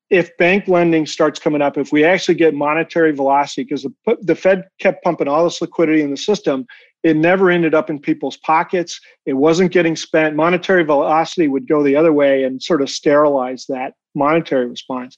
If 0.09 0.35
bank 0.37 0.67
lending 0.67 1.07
starts 1.07 1.39
coming 1.39 1.61
up, 1.61 1.77
if 1.77 1.91
we 1.91 2.05
actually 2.05 2.35
get 2.35 2.53
monetary 2.53 3.11
velocity, 3.11 3.63
because 3.63 3.83
the, 3.83 4.17
the 4.21 4.35
Fed 4.35 4.65
kept 4.79 5.03
pumping 5.03 5.27
all 5.27 5.43
this 5.43 5.61
liquidity 5.61 6.01
in 6.01 6.11
the 6.11 6.17
system, 6.17 6.67
it 7.01 7.17
never 7.17 7.49
ended 7.49 7.73
up 7.73 7.89
in 7.89 7.99
people's 7.99 8.37
pockets. 8.37 8.99
It 9.25 9.33
wasn't 9.33 9.71
getting 9.71 9.95
spent. 9.95 10.35
Monetary 10.35 10.83
velocity 10.83 11.47
would 11.47 11.67
go 11.67 11.83
the 11.83 11.95
other 11.95 12.13
way 12.13 12.43
and 12.43 12.61
sort 12.61 12.81
of 12.81 12.89
sterilize 12.89 13.65
that 13.67 13.93
monetary 14.13 14.67
response. 14.67 15.17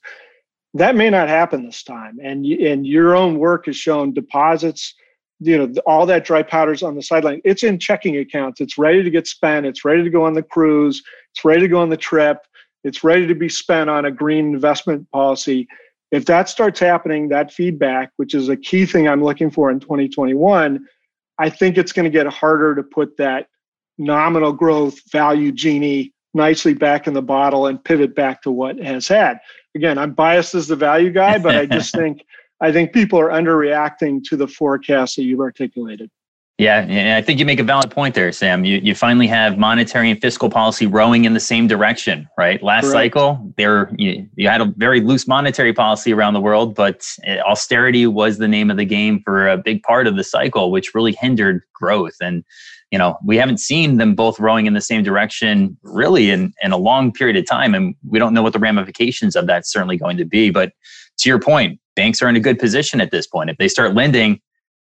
That 0.73 0.95
may 0.95 1.09
not 1.09 1.27
happen 1.27 1.65
this 1.65 1.83
time. 1.83 2.17
And, 2.23 2.45
and 2.45 2.87
your 2.87 3.15
own 3.15 3.37
work 3.37 3.65
has 3.65 3.75
shown 3.75 4.13
deposits 4.13 4.95
you 5.39 5.57
know 5.57 5.81
all 5.85 6.05
that 6.05 6.25
dry 6.25 6.43
powder's 6.43 6.83
on 6.83 6.95
the 6.95 7.01
sideline. 7.01 7.41
It's 7.43 7.63
in 7.63 7.79
checking 7.79 8.17
accounts. 8.17 8.61
It's 8.61 8.77
ready 8.77 9.03
to 9.03 9.09
get 9.09 9.27
spent. 9.27 9.65
It's 9.65 9.83
ready 9.85 10.03
to 10.03 10.09
go 10.09 10.23
on 10.25 10.33
the 10.33 10.43
cruise. 10.43 11.03
It's 11.33 11.43
ready 11.43 11.61
to 11.61 11.67
go 11.67 11.81
on 11.81 11.89
the 11.89 11.97
trip. 11.97 12.39
It's 12.83 13.03
ready 13.03 13.25
to 13.27 13.35
be 13.35 13.49
spent 13.49 13.89
on 13.89 14.05
a 14.05 14.11
green 14.11 14.53
investment 14.53 15.09
policy. 15.11 15.67
If 16.11 16.25
that 16.25 16.47
starts 16.47 16.79
happening 16.79 17.29
that 17.29 17.51
feedback 17.51 18.11
which 18.17 18.33
is 18.33 18.47
a 18.47 18.55
key 18.55 18.85
thing 18.85 19.07
i'm 19.07 19.23
looking 19.23 19.51
for 19.51 19.69
in 19.69 19.79
2021 19.79 20.79
i 21.39 21.49
think 21.49 21.77
it's 21.77 21.91
going 21.91 22.05
to 22.05 22.09
get 22.09 22.27
harder 22.27 22.75
to 22.75 22.83
put 22.83 23.17
that 23.17 23.47
nominal 23.97 24.53
growth 24.53 24.99
value 25.11 25.51
genie 25.51 26.13
nicely 26.33 26.73
back 26.73 27.07
in 27.07 27.13
the 27.13 27.21
bottle 27.21 27.67
and 27.67 27.83
pivot 27.83 28.13
back 28.13 28.41
to 28.41 28.51
what 28.51 28.77
has 28.77 29.07
had. 29.07 29.39
Again 29.75 29.97
i'm 29.97 30.13
biased 30.13 30.55
as 30.55 30.67
the 30.67 30.75
value 30.75 31.11
guy 31.11 31.37
but 31.37 31.55
i 31.55 31.65
just 31.65 31.93
think 31.95 32.23
I 32.61 32.71
think 32.71 32.93
people 32.93 33.19
are 33.19 33.29
underreacting 33.29 34.23
to 34.25 34.37
the 34.37 34.47
forecast 34.47 35.17
that 35.17 35.23
you've 35.23 35.41
articulated. 35.41 36.09
Yeah, 36.57 36.85
and 36.87 37.09
I 37.13 37.21
think 37.21 37.37
you 37.37 37.45
make 37.45 37.59
a 37.59 37.63
valid 37.63 37.91
point 37.91 38.15
there, 38.15 38.31
Sam. 38.31 38.63
You 38.63 38.77
you 38.77 38.95
finally 38.95 39.27
have 39.27 39.57
monetary 39.57 40.09
and 40.09 40.21
fiscal 40.21 40.49
policy 40.49 40.87
rowing 40.87 41.25
in 41.25 41.33
the 41.33 41.39
same 41.41 41.67
direction, 41.67 42.29
right? 42.37 42.63
Last 42.63 42.85
Correct. 42.85 42.93
cycle, 42.93 43.53
there 43.57 43.93
you, 43.97 44.25
you 44.37 44.47
had 44.47 44.61
a 44.61 44.73
very 44.77 45.01
loose 45.01 45.27
monetary 45.27 45.73
policy 45.73 46.13
around 46.13 46.33
the 46.33 46.39
world, 46.39 46.73
but 46.73 47.05
eh, 47.25 47.39
austerity 47.41 48.07
was 48.07 48.37
the 48.37 48.47
name 48.47 48.71
of 48.71 48.77
the 48.77 48.85
game 48.85 49.21
for 49.25 49.49
a 49.49 49.57
big 49.57 49.83
part 49.83 50.07
of 50.07 50.15
the 50.15 50.23
cycle, 50.23 50.71
which 50.71 50.95
really 50.95 51.11
hindered 51.19 51.61
growth. 51.73 52.15
And 52.21 52.45
you 52.95 52.99
know, 52.99 53.17
we 53.25 53.35
haven't 53.35 53.59
seen 53.59 53.97
them 53.97 54.15
both 54.15 54.39
rowing 54.39 54.67
in 54.67 54.73
the 54.73 54.79
same 54.79 55.03
direction 55.03 55.77
really 55.83 56.29
in 56.29 56.53
in 56.63 56.71
a 56.71 56.77
long 56.77 57.11
period 57.11 57.35
of 57.35 57.45
time, 57.45 57.75
and 57.75 57.93
we 58.07 58.19
don't 58.19 58.33
know 58.33 58.41
what 58.41 58.53
the 58.53 58.59
ramifications 58.59 59.35
of 59.35 59.47
that's 59.47 59.69
certainly 59.69 59.97
going 59.97 60.15
to 60.15 60.23
be. 60.23 60.49
But 60.49 60.71
to 61.17 61.27
your 61.27 61.37
point, 61.37 61.77
banks 61.97 62.21
are 62.21 62.29
in 62.29 62.37
a 62.37 62.39
good 62.39 62.57
position 62.57 63.01
at 63.01 63.11
this 63.11 63.27
point. 63.27 63.49
If 63.49 63.57
they 63.57 63.67
start 63.67 63.95
lending 63.95 64.39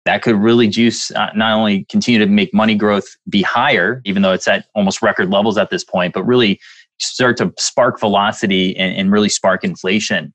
that 0.05 0.21
could 0.21 0.35
really 0.35 0.67
juice 0.67 1.09
uh, 1.09 1.31
not 1.35 1.53
only 1.53 1.85
continue 1.85 2.19
to 2.19 2.27
make 2.27 2.53
money 2.53 2.75
growth 2.75 3.07
be 3.27 3.41
higher, 3.41 4.03
even 4.05 4.21
though 4.21 4.33
it's 4.33 4.47
at 4.47 4.67
almost 4.75 5.01
record 5.01 5.31
levels 5.31 5.57
at 5.57 5.71
this 5.71 5.83
point, 5.83 6.13
but 6.13 6.23
really 6.25 6.59
start 6.99 7.37
to 7.37 7.51
spark 7.57 7.99
velocity 7.99 8.77
and, 8.77 8.95
and 8.95 9.11
really 9.11 9.29
spark 9.29 9.63
inflation. 9.63 10.31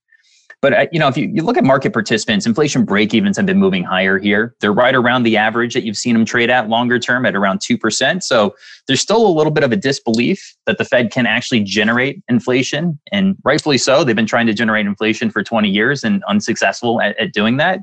But 0.62 0.74
uh, 0.74 0.86
you 0.92 0.98
know, 0.98 1.08
if 1.08 1.16
you, 1.16 1.30
you 1.32 1.42
look 1.42 1.56
at 1.56 1.64
market 1.64 1.92
participants, 1.92 2.44
inflation 2.44 2.84
break 2.84 3.14
evens 3.14 3.36
have 3.36 3.46
been 3.46 3.58
moving 3.58 3.82
higher 3.82 4.18
here. 4.18 4.54
They're 4.60 4.72
right 4.72 4.94
around 4.94 5.22
the 5.22 5.36
average 5.36 5.72
that 5.74 5.84
you've 5.84 5.96
seen 5.96 6.14
them 6.14 6.24
trade 6.24 6.50
at 6.50 6.68
longer 6.68 6.98
term 6.98 7.24
at 7.24 7.34
around 7.34 7.60
two 7.62 7.78
percent. 7.78 8.22
So 8.22 8.54
there's 8.86 9.00
still 9.00 9.26
a 9.26 9.32
little 9.32 9.52
bit 9.52 9.64
of 9.64 9.72
a 9.72 9.76
disbelief 9.76 10.54
that 10.66 10.78
the 10.78 10.84
Fed 10.84 11.10
can 11.10 11.26
actually 11.26 11.60
generate 11.64 12.22
inflation, 12.28 12.98
and 13.10 13.36
rightfully 13.44 13.78
so. 13.78 14.04
They've 14.04 14.14
been 14.14 14.26
trying 14.26 14.46
to 14.46 14.54
generate 14.54 14.86
inflation 14.86 15.30
for 15.30 15.42
20 15.42 15.68
years 15.68 16.04
and 16.04 16.22
unsuccessful 16.24 17.00
at, 17.00 17.18
at 17.18 17.32
doing 17.32 17.56
that. 17.56 17.80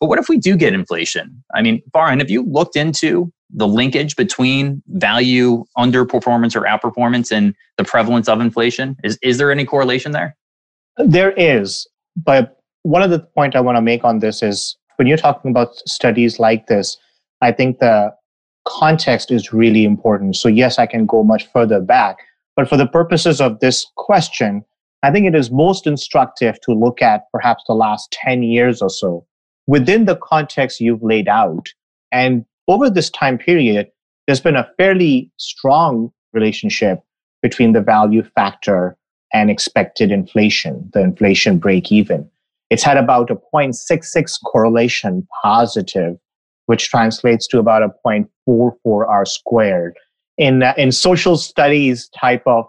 But 0.00 0.08
what 0.08 0.18
if 0.18 0.28
we 0.28 0.38
do 0.38 0.56
get 0.56 0.72
inflation? 0.72 1.42
I 1.54 1.62
mean, 1.62 1.82
Farhan, 1.92 2.18
have 2.18 2.30
you 2.30 2.42
looked 2.42 2.76
into 2.76 3.32
the 3.50 3.66
linkage 3.66 4.14
between 4.16 4.82
value 4.88 5.64
underperformance 5.76 6.54
or 6.54 6.62
outperformance 6.62 7.32
and 7.32 7.54
the 7.76 7.84
prevalence 7.84 8.28
of 8.28 8.40
inflation? 8.40 8.96
Is, 9.02 9.18
is 9.22 9.38
there 9.38 9.50
any 9.50 9.64
correlation 9.64 10.12
there? 10.12 10.36
There 10.98 11.32
is. 11.32 11.86
But 12.24 12.58
one 12.82 13.02
of 13.02 13.10
the 13.10 13.20
point 13.20 13.54
I 13.54 13.60
want 13.60 13.76
to 13.76 13.82
make 13.82 14.04
on 14.04 14.18
this 14.18 14.42
is 14.42 14.76
when 14.96 15.06
you're 15.06 15.16
talking 15.16 15.50
about 15.50 15.76
studies 15.88 16.38
like 16.38 16.66
this, 16.66 16.96
I 17.40 17.52
think 17.52 17.78
the 17.78 18.12
context 18.66 19.30
is 19.30 19.52
really 19.52 19.84
important. 19.84 20.36
So, 20.36 20.48
yes, 20.48 20.78
I 20.78 20.86
can 20.86 21.06
go 21.06 21.22
much 21.22 21.46
further 21.52 21.80
back. 21.80 22.16
But 22.56 22.68
for 22.68 22.76
the 22.76 22.86
purposes 22.86 23.40
of 23.40 23.60
this 23.60 23.86
question, 23.96 24.64
I 25.02 25.12
think 25.12 25.26
it 25.26 25.34
is 25.34 25.50
most 25.50 25.86
instructive 25.86 26.60
to 26.62 26.72
look 26.72 27.00
at 27.00 27.30
perhaps 27.32 27.62
the 27.68 27.74
last 27.74 28.10
10 28.10 28.42
years 28.42 28.82
or 28.82 28.90
so 28.90 29.24
within 29.68 30.06
the 30.06 30.16
context 30.16 30.80
you've 30.80 31.02
laid 31.02 31.28
out. 31.28 31.68
And 32.10 32.44
over 32.66 32.90
this 32.90 33.10
time 33.10 33.38
period, 33.38 33.88
there's 34.26 34.40
been 34.40 34.56
a 34.56 34.68
fairly 34.76 35.30
strong 35.36 36.10
relationship 36.32 37.00
between 37.42 37.72
the 37.72 37.80
value 37.80 38.24
factor 38.34 38.96
and 39.32 39.50
expected 39.50 40.10
inflation, 40.10 40.88
the 40.92 41.00
inflation 41.00 41.58
break 41.58 41.92
even. 41.92 42.28
It's 42.70 42.82
had 42.82 42.96
about 42.96 43.30
a 43.30 43.36
0.66 43.54 44.34
correlation 44.44 45.26
positive, 45.42 46.16
which 46.66 46.88
translates 46.88 47.46
to 47.48 47.58
about 47.58 47.82
a 47.82 47.90
0.44 48.06 49.08
R 49.08 49.24
squared. 49.24 49.96
In, 50.36 50.62
uh, 50.62 50.74
in 50.76 50.92
social 50.92 51.36
studies 51.36 52.08
type 52.10 52.42
of 52.46 52.66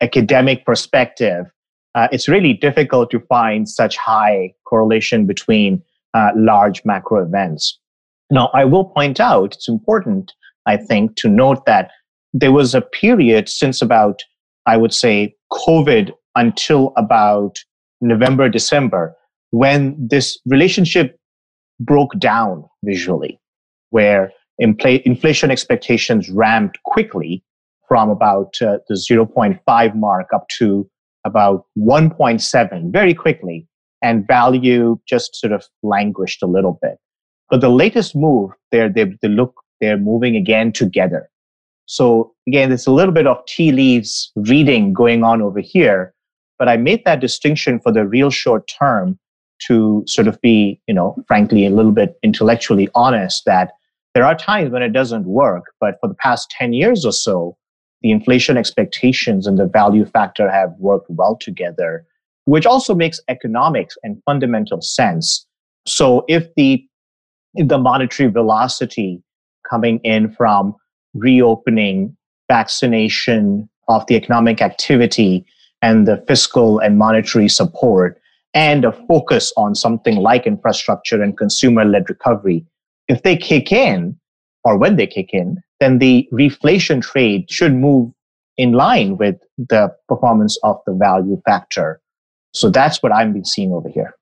academic 0.00 0.64
perspective, 0.64 1.46
uh, 1.94 2.08
it's 2.10 2.28
really 2.28 2.52
difficult 2.52 3.10
to 3.10 3.20
find 3.20 3.68
such 3.68 3.96
high 3.96 4.52
correlation 4.64 5.26
between 5.26 5.82
uh, 6.14 6.30
large 6.36 6.84
macro 6.84 7.22
events. 7.22 7.78
Now, 8.30 8.50
I 8.54 8.64
will 8.64 8.84
point 8.84 9.20
out, 9.20 9.54
it's 9.54 9.68
important, 9.68 10.32
I 10.66 10.76
think, 10.76 11.16
to 11.16 11.28
note 11.28 11.66
that 11.66 11.90
there 12.32 12.52
was 12.52 12.74
a 12.74 12.80
period 12.80 13.48
since 13.48 13.82
about, 13.82 14.22
I 14.66 14.76
would 14.76 14.92
say, 14.92 15.36
COVID 15.54 16.12
until 16.34 16.92
about 16.96 17.58
November, 18.00 18.48
December, 18.48 19.14
when 19.50 19.96
this 19.98 20.38
relationship 20.46 21.18
broke 21.80 22.18
down 22.18 22.64
visually, 22.84 23.40
where 23.90 24.32
inflation 24.58 25.50
expectations 25.50 26.28
ramped 26.30 26.82
quickly 26.84 27.42
from 27.88 28.10
about 28.10 28.54
uh, 28.62 28.78
the 28.88 28.94
0.5 28.94 29.94
mark 29.94 30.28
up 30.34 30.48
to 30.48 30.88
about 31.24 31.64
1.7 31.78 32.92
very 32.92 33.14
quickly 33.14 33.66
and 34.02 34.26
value 34.26 34.98
just 35.06 35.34
sort 35.36 35.52
of 35.52 35.64
languished 35.82 36.42
a 36.42 36.46
little 36.46 36.78
bit. 36.82 36.98
But 37.50 37.60
the 37.60 37.70
latest 37.70 38.14
move, 38.14 38.50
they're, 38.70 38.88
they, 38.88 39.04
they 39.22 39.28
look, 39.28 39.54
they're 39.80 39.98
moving 39.98 40.36
again 40.36 40.72
together. 40.72 41.30
So 41.86 42.32
again, 42.46 42.70
there's 42.70 42.86
a 42.86 42.92
little 42.92 43.12
bit 43.12 43.26
of 43.26 43.44
tea 43.46 43.72
leaves 43.72 44.32
reading 44.36 44.92
going 44.92 45.22
on 45.22 45.42
over 45.42 45.60
here, 45.60 46.14
but 46.58 46.68
I 46.68 46.76
made 46.76 47.04
that 47.04 47.20
distinction 47.20 47.80
for 47.80 47.92
the 47.92 48.06
real 48.06 48.30
short 48.30 48.70
term 48.78 49.18
to 49.66 50.02
sort 50.06 50.28
of 50.28 50.40
be, 50.40 50.80
you 50.86 50.94
know, 50.94 51.16
frankly, 51.26 51.66
a 51.66 51.70
little 51.70 51.92
bit 51.92 52.16
intellectually 52.22 52.88
honest 52.94 53.44
that 53.46 53.72
there 54.14 54.24
are 54.24 54.34
times 54.34 54.70
when 54.70 54.82
it 54.82 54.92
doesn't 54.92 55.26
work, 55.26 55.64
but 55.80 55.96
for 56.00 56.08
the 56.08 56.14
past 56.14 56.50
10 56.50 56.72
years 56.72 57.04
or 57.04 57.12
so, 57.12 57.56
the 58.02 58.10
inflation 58.10 58.56
expectations 58.56 59.46
and 59.46 59.58
the 59.58 59.66
value 59.66 60.04
factor 60.04 60.50
have 60.50 60.72
worked 60.78 61.06
well 61.08 61.36
together 61.36 62.06
which 62.44 62.66
also 62.66 62.94
makes 62.94 63.20
economics 63.28 63.96
and 64.02 64.22
fundamental 64.24 64.80
sense. 64.80 65.46
So 65.86 66.24
if 66.28 66.46
the 66.56 66.84
if 67.54 67.68
the 67.68 67.78
monetary 67.78 68.30
velocity 68.30 69.22
coming 69.68 69.98
in 70.00 70.32
from 70.32 70.74
reopening, 71.14 72.16
vaccination 72.48 73.68
of 73.88 74.06
the 74.06 74.16
economic 74.16 74.60
activity, 74.60 75.46
and 75.82 76.06
the 76.06 76.22
fiscal 76.26 76.78
and 76.78 76.98
monetary 76.98 77.48
support, 77.48 78.20
and 78.54 78.84
a 78.84 78.92
focus 79.06 79.52
on 79.56 79.74
something 79.74 80.16
like 80.16 80.46
infrastructure 80.46 81.22
and 81.22 81.36
consumer 81.36 81.84
led 81.84 82.08
recovery, 82.08 82.64
if 83.08 83.22
they 83.22 83.36
kick 83.36 83.72
in, 83.72 84.18
or 84.64 84.78
when 84.78 84.96
they 84.96 85.06
kick 85.06 85.30
in, 85.32 85.62
then 85.80 85.98
the 85.98 86.26
reflation 86.32 87.02
trade 87.02 87.50
should 87.50 87.74
move 87.74 88.10
in 88.56 88.72
line 88.72 89.16
with 89.16 89.36
the 89.58 89.94
performance 90.08 90.58
of 90.62 90.80
the 90.86 90.94
value 90.94 91.40
factor. 91.44 92.00
So 92.54 92.70
that's 92.70 93.02
what 93.02 93.12
I've 93.12 93.32
been 93.32 93.44
seeing 93.44 93.72
over 93.72 93.88
here. 93.88 94.14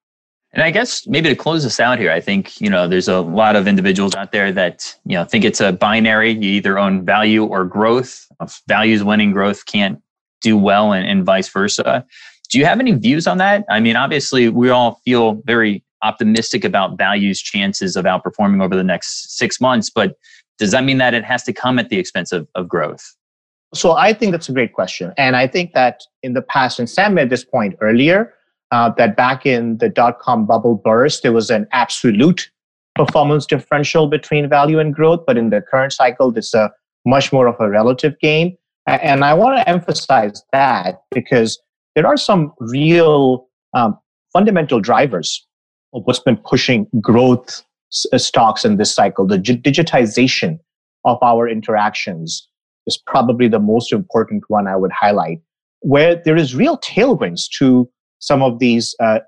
And 0.55 0.63
I 0.63 0.71
guess 0.71 1.07
maybe 1.07 1.31
to 1.31 1.37
close 1.37 1.63
this 1.63 1.81
out 1.81 1.99
here, 1.99 2.11
I 2.11 2.21
think, 2.21 2.61
you 2.61 2.69
know, 2.69 2.87
there's 2.87 3.09
a 3.09 3.21
lot 3.21 3.57
of 3.57 3.67
individuals 3.67 4.15
out 4.15 4.33
there 4.33 4.53
that, 4.53 4.95
you 5.07 5.17
know, 5.17 5.25
think 5.25 5.45
it's 5.45 5.61
a 5.61 5.73
binary. 5.73 6.33
You 6.33 6.51
either 6.51 6.79
own 6.79 7.07
value 7.07 7.45
or 7.45 7.65
growth. 7.65 8.27
Values 8.69 9.03
winning, 9.03 9.33
growth 9.33 9.65
can't 9.65 10.03
do 10.43 10.59
well 10.59 10.93
and, 10.93 11.09
and 11.09 11.25
vice 11.25 11.49
versa. 11.49 12.05
Do 12.51 12.59
you 12.59 12.67
have 12.67 12.81
any 12.81 12.93
views 12.93 13.27
on 13.27 13.39
that? 13.39 13.65
I 13.71 13.81
mean, 13.81 13.97
obviously, 13.97 14.51
we 14.51 14.69
all 14.69 15.01
feel 15.07 15.41
very 15.47 15.83
optimistic 16.03 16.65
about 16.65 16.99
values' 16.99 17.41
chances 17.41 17.97
of 17.97 18.05
outperforming 18.05 18.63
over 18.63 18.77
the 18.77 18.85
next 18.85 19.39
six 19.39 19.61
months, 19.61 19.89
but 19.89 20.17
does 20.59 20.73
that 20.73 20.85
mean 20.85 20.99
that 20.99 21.15
it 21.15 21.25
has 21.25 21.45
to 21.45 21.53
come 21.53 21.79
at 21.79 21.89
the 21.89 21.99
expense 21.99 22.31
of, 22.31 22.47
of 22.55 22.69
growth? 22.69 23.17
So 23.73 23.93
I 23.93 24.13
think 24.13 24.33
that's 24.33 24.49
a 24.49 24.53
great 24.53 24.75
question. 24.75 25.15
And 25.17 25.35
I 25.35 25.47
think 25.47 25.73
that 25.73 26.03
in 26.23 26.35
the 26.35 26.43
past, 26.43 26.79
and 26.79 26.91
Sam 26.91 27.15
made 27.15 27.31
this 27.31 27.45
point 27.45 27.75
earlier, 27.81 28.35
uh, 28.73 28.91
that 28.99 29.17
back 29.17 29.47
in 29.47 29.79
the 29.79 29.89
dot 29.89 30.19
com 30.19 30.47
bubble 30.47 30.75
burst, 30.75 31.23
there 31.23 31.33
was 31.33 31.51
an 31.51 31.69
absolute 31.73 32.51
performance 32.97 33.47
differential 33.47 34.09
between 34.09 34.49
value 34.49 34.81
and 34.81 34.95
growth. 34.95 35.21
But 35.27 35.39
in 35.39 35.51
the 35.51 35.63
current 35.63 35.93
cycle, 35.93 36.33
this 36.33 36.53
a 36.55 36.71
much 37.07 37.33
more 37.33 37.47
of 37.47 37.57
a 37.61 37.69
relative 37.69 38.19
game. 38.21 38.57
And 38.87 39.25
I 39.25 39.35
want 39.35 39.57
to 39.59 39.69
emphasize 39.69 40.43
that 40.53 41.03
because 41.13 41.61
there 41.95 42.07
are 42.07 42.17
some 42.17 42.53
real 42.59 43.47
um, 43.75 43.97
fundamental 44.33 44.81
drivers 44.81 45.47
of 45.95 46.03
what's 46.05 46.21
been 46.21 46.39
pushing 46.39 46.87
growth 47.01 47.63
uh, 48.13 48.19
stocks 48.19 48.65
in 48.65 48.79
this 48.79 48.95
cycle 48.95 49.27
the 49.27 49.39
digitization 49.39 50.59
of 51.05 51.19
our 51.23 51.49
interactions 51.49 52.49
is 52.87 52.99
probably 53.07 53.49
the 53.49 53.61
most 53.61 53.93
important 53.93 54.43
one 54.49 54.67
I 54.67 54.77
would 54.77 54.93
highlight, 54.93 55.41
where 55.81 56.21
there 56.25 56.37
is 56.37 56.55
real 56.55 56.79
tailwinds 56.79 57.43
to 57.59 57.89
some 58.23 58.41
of 58.41 58.61
these 58.61 58.95
uh, 59.01 59.19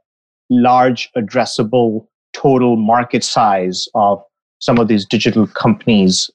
large 0.51 1.11
addressable 1.17 2.07
total 2.33 2.77
market 2.77 3.25
size 3.25 3.89
of 3.95 4.23
some 4.61 4.79
of 4.79 4.87
these 4.89 5.05
digital 5.05 5.47
companies 5.49 6.31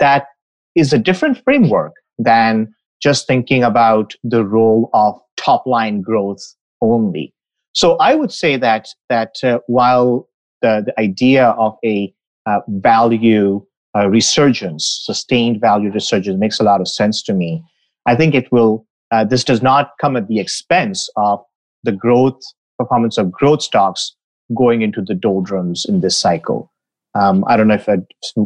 that 0.00 0.26
is 0.74 0.92
a 0.92 0.98
different 0.98 1.42
framework 1.44 1.92
than 2.18 2.74
just 3.02 3.26
thinking 3.26 3.62
about 3.62 4.14
the 4.24 4.44
role 4.44 4.88
of 4.94 5.20
top 5.36 5.66
line 5.66 6.00
growth 6.00 6.42
only. 6.80 7.32
So 7.74 7.96
I 7.98 8.14
would 8.14 8.32
say 8.32 8.56
that 8.56 8.88
that 9.08 9.36
uh, 9.44 9.58
while 9.66 10.28
the, 10.62 10.82
the 10.86 10.98
idea 10.98 11.48
of 11.50 11.76
a 11.84 12.12
uh, 12.46 12.60
value 12.68 13.64
uh, 13.96 14.08
resurgence, 14.08 15.02
sustained 15.04 15.60
value 15.60 15.90
resurgence 15.92 16.40
makes 16.40 16.58
a 16.58 16.64
lot 16.64 16.80
of 16.80 16.88
sense 16.88 17.22
to 17.24 17.34
me. 17.34 17.62
I 18.06 18.16
think 18.16 18.34
it 18.34 18.50
will, 18.50 18.86
uh, 19.10 19.24
this 19.24 19.44
does 19.44 19.62
not 19.62 19.92
come 20.00 20.16
at 20.16 20.28
the 20.28 20.40
expense 20.40 21.10
of 21.16 21.44
the 21.88 21.96
growth 21.96 22.38
performance 22.78 23.16
of 23.16 23.32
growth 23.32 23.62
stocks 23.62 24.14
going 24.54 24.82
into 24.82 25.00
the 25.02 25.14
doldrums 25.14 25.86
in 25.88 26.00
this 26.00 26.18
cycle. 26.18 26.70
Um, 27.14 27.44
I 27.48 27.56
don't 27.56 27.68
know 27.68 27.74
if 27.74 27.88
uh, 27.88 27.96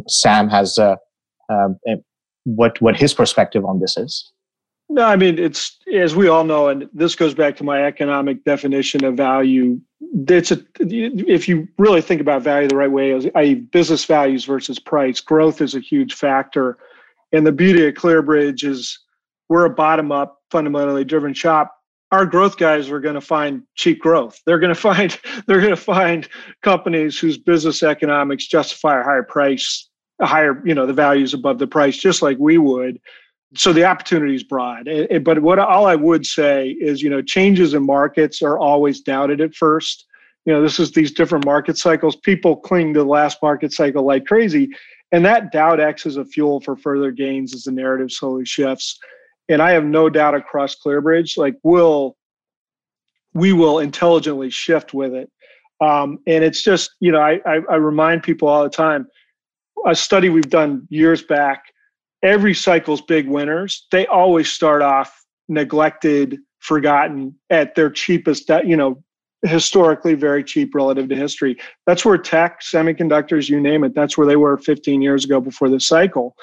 Sam 0.07 0.47
has 0.47 0.77
uh, 0.77 0.95
um, 1.49 1.77
what 2.45 2.81
what 2.81 2.95
his 2.95 3.13
perspective 3.13 3.65
on 3.65 3.81
this 3.81 3.97
is. 3.97 4.31
No, 4.89 5.03
I 5.03 5.17
mean 5.17 5.37
it's 5.37 5.77
as 5.93 6.15
we 6.15 6.29
all 6.29 6.45
know, 6.45 6.69
and 6.69 6.89
this 6.93 7.15
goes 7.15 7.33
back 7.33 7.57
to 7.57 7.65
my 7.65 7.83
economic 7.83 8.45
definition 8.45 9.03
of 9.03 9.15
value. 9.15 9.79
It's 10.29 10.51
a 10.51 10.63
if 10.79 11.49
you 11.49 11.67
really 11.77 12.01
think 12.01 12.21
about 12.21 12.43
value 12.43 12.69
the 12.69 12.77
right 12.77 12.91
way, 12.91 13.31
i.e., 13.35 13.55
business 13.55 14.05
values 14.05 14.45
versus 14.45 14.79
price, 14.79 15.19
growth 15.19 15.61
is 15.61 15.75
a 15.75 15.79
huge 15.79 16.13
factor. 16.13 16.77
And 17.33 17.45
the 17.45 17.51
beauty 17.51 17.85
of 17.87 17.95
ClearBridge 17.95 18.63
is 18.63 18.99
we're 19.49 19.65
a 19.65 19.69
bottom 19.69 20.11
up, 20.11 20.39
fundamentally 20.51 21.03
driven 21.03 21.33
shop. 21.33 21.75
Our 22.13 22.25
growth 22.25 22.57
guys 22.57 22.89
are 22.89 22.99
going 23.01 23.15
to 23.15 23.21
find 23.21 23.63
cheap 23.75 23.99
growth. 23.99 24.39
They're 24.45 24.59
going 24.59 24.73
to 24.73 24.79
find 24.79 25.19
they're 25.47 25.59
going 25.59 25.75
to 25.75 25.75
find 25.75 26.29
companies 26.61 27.19
whose 27.19 27.37
business 27.37 27.83
economics 27.83 28.47
justify 28.47 29.01
a 29.01 29.03
higher 29.03 29.23
price, 29.23 29.89
a 30.19 30.25
higher 30.25 30.61
you 30.65 30.73
know 30.73 30.85
the 30.85 30.93
values 30.93 31.33
above 31.33 31.59
the 31.59 31.67
price, 31.67 31.97
just 31.97 32.21
like 32.21 32.37
we 32.39 32.57
would 32.57 32.99
so 33.55 33.73
the 33.73 33.85
opportunity 33.85 34.35
is 34.35 34.43
broad. 34.43 34.89
But 35.23 35.41
what 35.41 35.59
all 35.59 35.85
I 35.85 35.95
would 35.95 36.25
say 36.25 36.69
is, 36.79 37.01
you 37.01 37.09
know, 37.09 37.21
changes 37.21 37.73
in 37.73 37.85
markets 37.85 38.41
are 38.41 38.57
always 38.57 39.01
doubted 39.01 39.41
at 39.41 39.53
first. 39.53 40.05
You 40.45 40.53
know, 40.53 40.61
this 40.61 40.79
is 40.79 40.91
these 40.91 41.11
different 41.11 41.45
market 41.45 41.77
cycles. 41.77 42.15
People 42.15 42.55
cling 42.55 42.93
to 42.93 42.99
the 42.99 43.05
last 43.05 43.37
market 43.41 43.71
cycle 43.71 44.03
like 44.03 44.25
crazy, 44.25 44.69
and 45.11 45.23
that 45.25 45.51
doubt 45.51 45.79
acts 45.79 46.05
as 46.05 46.17
a 46.17 46.25
fuel 46.25 46.59
for 46.61 46.75
further 46.75 47.11
gains 47.11 47.53
as 47.53 47.63
the 47.63 47.71
narrative 47.71 48.11
slowly 48.11 48.45
shifts. 48.45 48.99
And 49.49 49.61
I 49.61 49.71
have 49.71 49.83
no 49.83 50.09
doubt 50.09 50.35
across 50.35 50.75
ClearBridge, 50.75 51.37
like 51.37 51.55
we'll 51.63 52.15
we 53.33 53.51
will 53.51 53.79
intelligently 53.79 54.49
shift 54.49 54.93
with 54.93 55.13
it. 55.13 55.29
Um, 55.81 56.19
and 56.27 56.43
it's 56.43 56.63
just, 56.63 56.91
you 56.99 57.11
know, 57.11 57.19
I, 57.19 57.39
I 57.45 57.59
I 57.69 57.75
remind 57.75 58.23
people 58.23 58.47
all 58.47 58.63
the 58.63 58.69
time. 58.69 59.07
A 59.85 59.95
study 59.95 60.29
we've 60.29 60.49
done 60.49 60.87
years 60.89 61.23
back 61.23 61.63
every 62.23 62.53
cycle's 62.53 63.01
big 63.01 63.27
winners, 63.27 63.85
they 63.91 64.07
always 64.07 64.49
start 64.51 64.81
off 64.81 65.23
neglected, 65.49 66.39
forgotten 66.59 67.35
at 67.49 67.75
their 67.75 67.91
cheapest, 67.91 68.49
you 68.65 68.77
know, 68.77 69.03
historically 69.43 70.13
very 70.13 70.41
cheap 70.41 70.73
relative 70.73 71.09
to 71.09 71.15
history. 71.15 71.57
That's 71.85 72.05
where 72.05 72.17
tech, 72.17 72.61
semiconductors, 72.61 73.49
you 73.49 73.59
name 73.59 73.83
it, 73.83 73.93
that's 73.93 74.17
where 74.17 74.25
they 74.25 74.37
were 74.37 74.57
15 74.57 75.01
years 75.01 75.25
ago 75.25 75.41
before 75.41 75.69
the 75.69 75.81
cycle. 75.81 76.35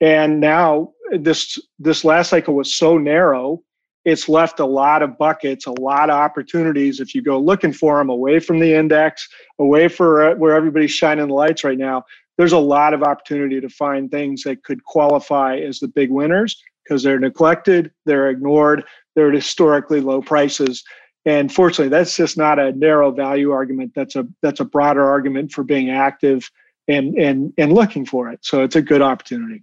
And 0.00 0.40
now 0.40 0.92
this 1.12 1.58
this 1.78 2.04
last 2.04 2.30
cycle 2.30 2.54
was 2.54 2.74
so 2.74 2.96
narrow, 2.96 3.62
it's 4.04 4.28
left 4.28 4.60
a 4.60 4.66
lot 4.66 5.02
of 5.02 5.18
buckets, 5.18 5.66
a 5.66 5.80
lot 5.80 6.10
of 6.10 6.16
opportunities 6.16 7.00
if 7.00 7.14
you 7.14 7.22
go 7.22 7.38
looking 7.38 7.72
for 7.72 7.98
them 7.98 8.08
away 8.08 8.40
from 8.40 8.58
the 8.58 8.74
index, 8.74 9.28
away 9.58 9.88
for 9.88 10.30
uh, 10.30 10.34
where 10.36 10.54
everybody's 10.54 10.92
shining 10.92 11.28
the 11.28 11.34
lights 11.34 11.64
right 11.64 11.78
now 11.78 12.04
there's 12.40 12.52
a 12.52 12.58
lot 12.58 12.94
of 12.94 13.02
opportunity 13.02 13.60
to 13.60 13.68
find 13.68 14.10
things 14.10 14.44
that 14.44 14.64
could 14.64 14.82
qualify 14.84 15.58
as 15.58 15.78
the 15.78 15.88
big 15.88 16.10
winners 16.10 16.58
because 16.82 17.02
they're 17.02 17.18
neglected, 17.18 17.92
they're 18.06 18.30
ignored, 18.30 18.82
they're 19.14 19.28
at 19.28 19.34
historically 19.34 20.00
low 20.00 20.22
prices. 20.22 20.82
And 21.26 21.52
fortunately, 21.52 21.90
that's 21.90 22.16
just 22.16 22.38
not 22.38 22.58
a 22.58 22.72
narrow 22.72 23.10
value 23.10 23.50
argument. 23.50 23.92
That's 23.94 24.16
a 24.16 24.26
that's 24.40 24.60
a 24.60 24.64
broader 24.64 25.04
argument 25.04 25.52
for 25.52 25.64
being 25.64 25.90
active 25.90 26.50
and 26.88 27.14
and 27.18 27.52
and 27.58 27.74
looking 27.74 28.06
for 28.06 28.30
it. 28.30 28.38
So 28.40 28.62
it's 28.62 28.74
a 28.74 28.80
good 28.80 29.02
opportunity. 29.02 29.62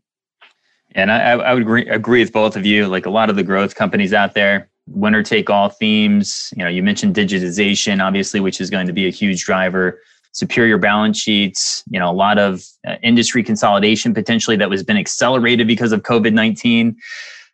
And 0.97 1.12
I, 1.12 1.33
I 1.33 1.53
would 1.53 1.62
agree, 1.62 1.88
agree 1.88 2.19
with 2.21 2.33
both 2.33 2.57
of 2.57 2.65
you. 2.65 2.88
Like 2.88 3.05
a 3.05 3.10
lot 3.10 3.29
of 3.29 3.38
the 3.38 3.43
growth 3.43 3.75
companies 3.75 4.13
out 4.13 4.33
there, 4.33 4.69
winner 4.89 5.23
take 5.23 5.49
all 5.49 5.69
themes. 5.69 6.51
You 6.57 6.63
know, 6.63 6.69
you 6.69 6.83
mentioned 6.83 7.15
digitization, 7.15 8.03
obviously, 8.03 8.41
which 8.41 8.60
is 8.60 8.69
going 8.69 8.88
to 8.88 8.93
be 8.93 9.07
a 9.07 9.12
huge 9.12 9.45
driver 9.45 9.99
superior 10.38 10.77
balance 10.77 11.19
sheets, 11.19 11.83
you 11.89 11.99
know, 11.99 12.12
a 12.12 12.13
lot 12.13 12.38
of 12.38 12.63
uh, 12.88 12.95
industry 13.01 13.43
consolidation 13.43 14.13
potentially 14.13 14.55
that 14.55 14.69
was 14.69 14.83
been 14.83 14.97
accelerated 14.97 15.65
because 15.65 15.91
of 15.91 16.03
COVID-19. 16.03 16.95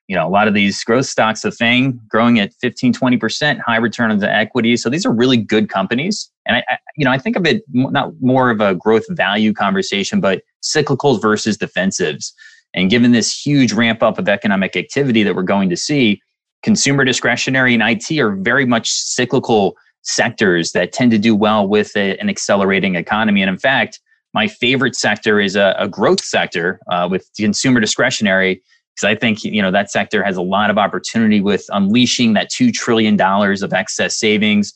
You 0.10 0.18
know, 0.18 0.28
a 0.28 0.30
lot 0.30 0.50
of 0.50 0.54
these 0.54 0.84
growth 0.84 1.06
stocks 1.06 1.46
of 1.46 1.56
FANG 1.56 1.98
growing 2.10 2.40
at 2.40 2.54
15, 2.56 2.94
20%, 2.94 3.62
high 3.62 3.78
return 3.78 4.12
on 4.12 4.18
the 4.18 4.30
equity. 4.30 4.76
So 4.76 4.90
these 4.90 5.06
are 5.06 5.14
really 5.14 5.38
good 5.38 5.70
companies. 5.70 6.30
And 6.46 6.58
I, 6.58 6.64
I, 6.68 6.78
you 6.98 7.06
know, 7.06 7.12
I 7.12 7.18
think 7.18 7.38
of 7.38 7.46
it 7.46 7.64
not 7.72 8.12
more 8.20 8.50
of 8.50 8.60
a 8.60 8.76
growth 8.76 9.06
value 9.10 9.54
conversation, 9.54 10.20
but 10.20 10.42
cyclicals 10.62 11.22
versus 11.22 11.58
defensives. 11.58 12.34
And 12.74 12.90
given 12.90 13.12
this 13.12 13.46
huge 13.46 13.74
ramp 13.74 14.02
up 14.02 14.18
of 14.18 14.28
economic 14.28 14.76
activity 14.76 15.24
that 15.24 15.36
we're 15.36 15.44
going 15.44 15.70
to 15.70 15.78
see, 15.78 16.22
consumer 16.64 17.04
discretionary 17.04 17.74
and 17.74 17.84
IT 17.84 18.20
are 18.20 18.36
very 18.36 18.66
much 18.66 18.90
cyclical 18.90 19.76
sectors 20.02 20.72
that 20.72 20.92
tend 20.92 21.12
to 21.12 21.18
do 21.18 21.36
well 21.36 21.68
with 21.68 21.96
a, 21.96 22.18
an 22.18 22.30
accelerating 22.30 22.96
economy. 22.96 23.42
And 23.42 23.50
in 23.50 23.58
fact, 23.58 24.00
my 24.34 24.48
favorite 24.48 24.96
sector 24.96 25.40
is 25.40 25.56
a, 25.56 25.76
a 25.78 25.88
growth 25.88 26.24
sector 26.24 26.80
uh, 26.92 27.08
with 27.10 27.30
consumer 27.38 27.80
discretionary 27.80 28.62
because 28.96 29.08
I 29.08 29.16
think 29.16 29.44
you 29.44 29.62
know 29.62 29.72
that 29.72 29.92
sector 29.92 30.24
has 30.24 30.38
a 30.38 30.42
lot 30.42 30.70
of 30.70 30.78
opportunity 30.78 31.42
with 31.42 31.66
unleashing 31.70 32.34
that 32.34 32.50
two 32.50 32.72
trillion 32.72 33.16
dollars 33.16 33.62
of 33.64 33.74
excess 33.74 34.18
savings. 34.18 34.74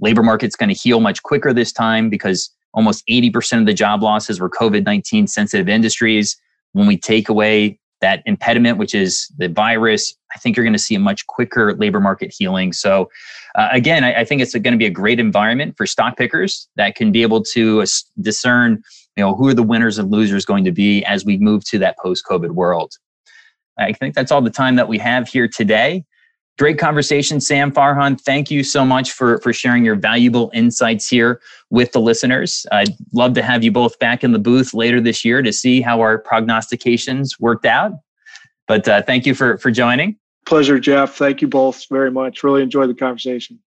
Labor 0.00 0.22
market's 0.22 0.56
going 0.56 0.68
to 0.68 0.74
heal 0.74 1.00
much 1.00 1.22
quicker 1.22 1.52
this 1.52 1.72
time 1.72 2.10
because 2.10 2.50
almost 2.74 3.06
80% 3.08 3.60
of 3.60 3.66
the 3.66 3.74
job 3.74 4.02
losses 4.02 4.40
were 4.40 4.50
COVID 4.50 4.84
19 4.84 5.26
sensitive 5.28 5.68
industries. 5.68 6.36
When 6.74 6.86
we 6.86 6.96
take 6.96 7.28
away 7.28 7.80
that 8.00 8.22
impediment, 8.26 8.76
which 8.76 8.94
is 8.94 9.32
the 9.38 9.48
virus, 9.48 10.14
I 10.34 10.38
think 10.38 10.56
you're 10.56 10.64
going 10.64 10.74
to 10.74 10.78
see 10.78 10.94
a 10.94 11.00
much 11.00 11.26
quicker 11.26 11.74
labor 11.74 12.00
market 12.00 12.34
healing. 12.36 12.74
So, 12.74 13.08
uh, 13.54 13.68
again, 13.72 14.04
I, 14.04 14.20
I, 14.20 14.24
think 14.26 14.42
it's 14.42 14.52
going 14.52 14.72
to 14.72 14.76
be 14.76 14.84
a 14.84 14.90
great 14.90 15.18
environment 15.18 15.74
for 15.76 15.86
stock 15.86 16.18
pickers 16.18 16.68
that 16.76 16.96
can 16.96 17.12
be 17.12 17.22
able 17.22 17.42
to 17.54 17.80
uh, 17.80 17.86
discern, 18.20 18.82
you 19.16 19.24
know, 19.24 19.34
who 19.34 19.48
are 19.48 19.54
the 19.54 19.62
winners 19.62 19.96
and 19.96 20.10
losers 20.10 20.44
going 20.44 20.64
to 20.64 20.72
be 20.72 21.02
as 21.06 21.24
we 21.24 21.38
move 21.38 21.64
to 21.66 21.78
that 21.78 21.96
post-COVID 21.98 22.50
world. 22.50 22.92
I 23.78 23.92
think 23.94 24.14
that's 24.14 24.30
all 24.30 24.42
the 24.42 24.50
time 24.50 24.76
that 24.76 24.88
we 24.88 24.98
have 24.98 25.26
here 25.26 25.48
today. 25.48 26.04
Great 26.56 26.78
conversation, 26.78 27.40
Sam 27.40 27.72
Farhan. 27.72 28.20
Thank 28.20 28.48
you 28.48 28.62
so 28.62 28.84
much 28.84 29.10
for, 29.10 29.38
for 29.40 29.52
sharing 29.52 29.84
your 29.84 29.96
valuable 29.96 30.52
insights 30.54 31.08
here 31.08 31.40
with 31.70 31.90
the 31.90 32.00
listeners. 32.00 32.64
I'd 32.70 32.94
love 33.12 33.34
to 33.34 33.42
have 33.42 33.64
you 33.64 33.72
both 33.72 33.98
back 33.98 34.22
in 34.22 34.30
the 34.30 34.38
booth 34.38 34.72
later 34.72 35.00
this 35.00 35.24
year 35.24 35.42
to 35.42 35.52
see 35.52 35.80
how 35.80 36.00
our 36.00 36.16
prognostications 36.16 37.40
worked 37.40 37.66
out. 37.66 37.92
But 38.68 38.86
uh, 38.86 39.02
thank 39.02 39.26
you 39.26 39.34
for, 39.34 39.58
for 39.58 39.72
joining. 39.72 40.16
Pleasure, 40.46 40.78
Jeff. 40.78 41.16
Thank 41.16 41.42
you 41.42 41.48
both 41.48 41.88
very 41.88 42.12
much. 42.12 42.44
Really 42.44 42.62
enjoyed 42.62 42.88
the 42.88 42.94
conversation. 42.94 43.58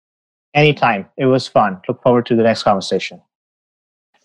Anytime. 0.54 1.08
It 1.17 1.26
was 1.26 1.45
fun. 1.45 1.82
Look 1.89 2.02
forward 2.02 2.26
to 2.28 2.36
the 2.36 2.43
next 2.43 2.63
conversation. 2.63 3.21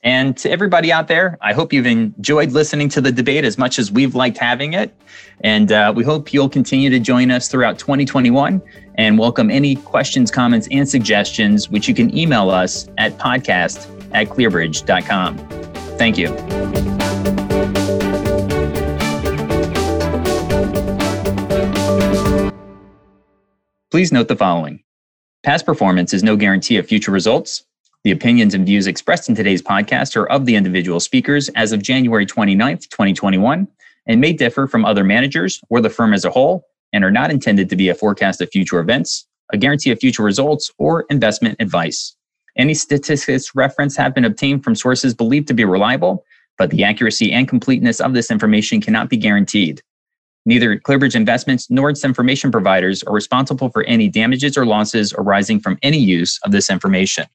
And 0.04 0.36
to 0.38 0.50
everybody 0.50 0.90
out 0.90 1.06
there, 1.06 1.38
I 1.40 1.52
hope 1.52 1.72
you've 1.72 1.86
enjoyed 1.86 2.50
listening 2.50 2.88
to 2.90 3.00
the 3.00 3.12
debate 3.12 3.44
as 3.44 3.56
much 3.56 3.78
as 3.78 3.92
we've 3.92 4.16
liked 4.16 4.36
having 4.36 4.72
it. 4.72 4.92
And 5.42 5.70
uh, 5.70 5.92
we 5.94 6.02
hope 6.02 6.32
you'll 6.32 6.48
continue 6.48 6.90
to 6.90 6.98
join 6.98 7.30
us 7.30 7.46
throughout 7.46 7.78
2021 7.78 8.60
and 8.96 9.18
welcome 9.18 9.48
any 9.48 9.76
questions, 9.76 10.30
comments, 10.30 10.66
and 10.72 10.88
suggestions, 10.88 11.70
which 11.70 11.86
you 11.86 11.94
can 11.94 12.16
email 12.16 12.50
us 12.50 12.88
at 12.98 13.16
podcast 13.18 13.86
at 14.12 14.28
clearbridge.com. 14.28 15.38
Thank 15.98 16.18
you. 16.18 16.28
Please 23.92 24.10
note 24.10 24.26
the 24.26 24.36
following 24.36 24.82
Past 25.44 25.64
performance 25.64 26.12
is 26.12 26.24
no 26.24 26.34
guarantee 26.34 26.76
of 26.76 26.86
future 26.86 27.12
results. 27.12 27.64
The 28.04 28.10
opinions 28.10 28.52
and 28.52 28.66
views 28.66 28.88
expressed 28.88 29.28
in 29.28 29.36
today's 29.36 29.62
podcast 29.62 30.16
are 30.16 30.28
of 30.28 30.44
the 30.44 30.56
individual 30.56 30.98
speakers 30.98 31.48
as 31.50 31.70
of 31.70 31.82
January 31.82 32.26
29th, 32.26 32.88
2021, 32.88 33.68
and 34.08 34.20
may 34.20 34.32
differ 34.32 34.66
from 34.66 34.84
other 34.84 35.04
managers 35.04 35.60
or 35.70 35.80
the 35.80 35.88
firm 35.88 36.12
as 36.12 36.24
a 36.24 36.30
whole 36.30 36.64
and 36.92 37.04
are 37.04 37.12
not 37.12 37.30
intended 37.30 37.70
to 37.70 37.76
be 37.76 37.88
a 37.88 37.94
forecast 37.94 38.40
of 38.40 38.50
future 38.50 38.80
events, 38.80 39.24
a 39.52 39.56
guarantee 39.56 39.92
of 39.92 40.00
future 40.00 40.24
results, 40.24 40.68
or 40.78 41.04
investment 41.10 41.54
advice. 41.60 42.16
Any 42.56 42.74
statistics 42.74 43.54
referenced 43.54 43.98
have 43.98 44.16
been 44.16 44.24
obtained 44.24 44.64
from 44.64 44.74
sources 44.74 45.14
believed 45.14 45.46
to 45.46 45.54
be 45.54 45.64
reliable, 45.64 46.24
but 46.58 46.70
the 46.70 46.82
accuracy 46.82 47.30
and 47.30 47.46
completeness 47.46 48.00
of 48.00 48.14
this 48.14 48.32
information 48.32 48.80
cannot 48.80 49.10
be 49.10 49.16
guaranteed. 49.16 49.80
Neither 50.44 50.76
ClearBridge 50.76 51.14
Investments 51.14 51.70
nor 51.70 51.88
its 51.88 52.04
information 52.04 52.50
providers 52.50 53.04
are 53.04 53.14
responsible 53.14 53.70
for 53.70 53.84
any 53.84 54.08
damages 54.08 54.56
or 54.56 54.66
losses 54.66 55.14
arising 55.16 55.60
from 55.60 55.78
any 55.82 55.98
use 55.98 56.40
of 56.44 56.50
this 56.50 56.68
information. 56.68 57.26